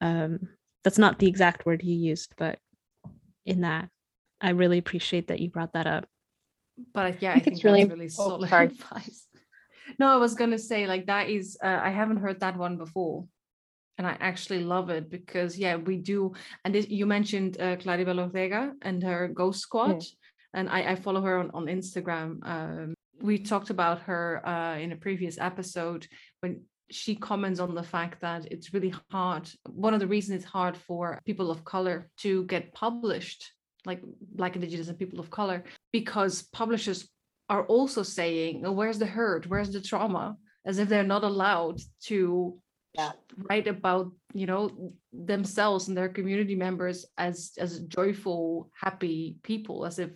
[0.00, 0.48] Um,
[0.84, 2.58] that's not the exact word you used, but
[3.46, 3.88] in that,
[4.40, 6.06] I really appreciate that you brought that up.
[6.92, 8.66] But yeah, I, I think, it's really really oh, solid sorry.
[8.66, 9.26] advice.
[9.98, 13.26] No, I was gonna say like that is uh, I haven't heard that one before.
[13.98, 16.32] and I actually love it because yeah, we do.
[16.64, 20.14] And this, you mentioned uh, Claribel Ortega and her Ghost Squad, mm.
[20.54, 22.38] and I, I, follow her on on Instagram.
[22.42, 26.06] Um, we talked about her uh, in a previous episode
[26.40, 29.50] when she comments on the fact that it's really hard.
[29.68, 33.52] One of the reasons it's hard for people of color to get published,
[33.84, 34.00] like
[34.34, 37.08] Black, Indigenous, and people of color, because publishers
[37.48, 39.46] are also saying, oh, "Where's the hurt?
[39.46, 42.60] Where's the trauma?" As if they're not allowed to
[42.94, 43.12] yeah.
[43.48, 49.98] write about you know themselves and their community members as as joyful happy people as
[49.98, 50.10] if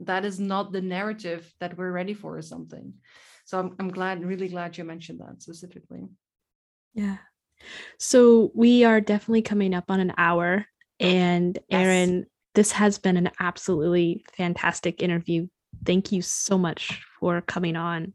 [0.00, 2.92] that is not the narrative that we're ready for or something
[3.44, 6.08] so i'm, I'm glad really glad you mentioned that specifically
[6.94, 7.18] yeah
[7.98, 11.80] so we are definitely coming up on an hour oh, and yes.
[11.80, 15.46] erin this has been an absolutely fantastic interview
[15.84, 18.12] thank you so much for coming on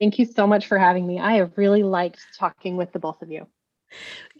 [0.00, 1.18] Thank you so much for having me.
[1.18, 3.46] I have really liked talking with the both of you.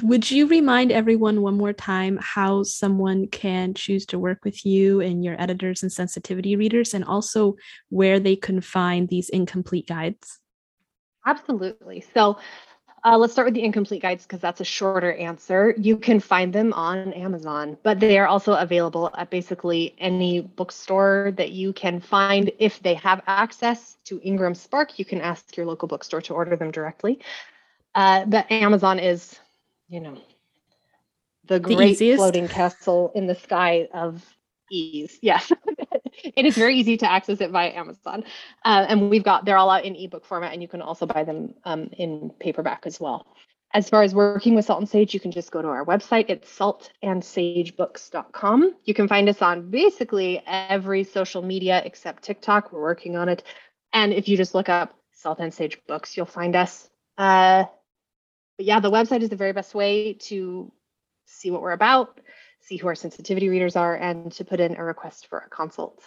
[0.02, 5.00] Would you remind everyone one more time how someone can choose to work with you
[5.00, 7.56] and your editors and sensitivity readers, and also
[7.88, 10.38] where they can find these incomplete guides?
[11.26, 12.04] Absolutely.
[12.14, 12.38] So,
[13.04, 15.74] uh, let's start with the incomplete guides because that's a shorter answer.
[15.76, 21.32] You can find them on Amazon, but they are also available at basically any bookstore
[21.36, 22.52] that you can find.
[22.60, 26.54] If they have access to Ingram Spark, you can ask your local bookstore to order
[26.54, 27.18] them directly.
[27.94, 29.38] Uh, but Amazon is,
[29.92, 30.16] you know,
[31.44, 34.24] the, great floating castle in the sky of
[34.70, 35.18] ease.
[35.22, 35.52] Yes.
[36.24, 38.24] it is very easy to access it via Amazon.
[38.64, 41.24] Uh, and we've got, they're all out in ebook format, and you can also buy
[41.24, 43.26] them um, in paperback as well.
[43.74, 46.24] As far as working with Salt and Sage, you can just go to our website.
[46.28, 48.74] It's saltandsagebooks.com.
[48.84, 52.72] You can find us on basically every social media except TikTok.
[52.72, 53.42] We're working on it.
[53.92, 56.88] And if you just look up Salt and Sage Books, you'll find us.
[57.18, 57.64] Uh,
[58.62, 60.70] but yeah, the website is the very best way to
[61.26, 62.20] see what we're about,
[62.60, 66.00] see who our sensitivity readers are, and to put in a request for a consult.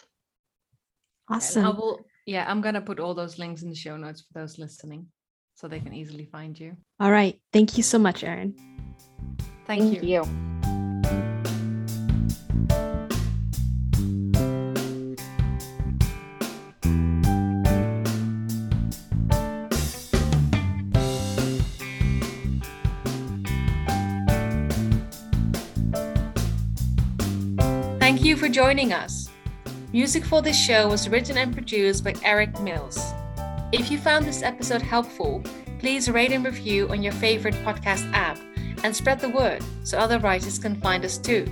[1.29, 1.75] Awesome.
[1.75, 4.57] Will, yeah, I'm going to put all those links in the show notes for those
[4.57, 5.07] listening
[5.55, 6.77] so they can easily find you.
[7.01, 7.37] All right.
[7.51, 8.55] Thank you so much, Erin.
[9.67, 10.23] Thank, Thank you.
[10.23, 10.54] you.
[28.55, 29.29] Joining us.
[29.91, 32.97] Music for this show was written and produced by Eric Mills.
[33.73, 35.43] If you found this episode helpful,
[35.77, 38.39] please rate and review on your favorite podcast app
[38.85, 41.51] and spread the word so other writers can find us too.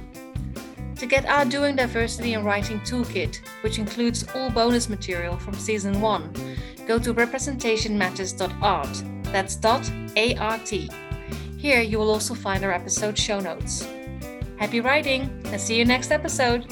[0.96, 6.00] To get our Doing Diversity in Writing Toolkit, which includes all bonus material from season
[6.00, 6.34] 1,
[6.88, 9.04] go to representationmatters.art.
[9.24, 10.90] That's dot A-R-T.
[11.58, 13.86] Here you will also find our episode show notes.
[14.58, 16.66] Happy writing and see you next episode!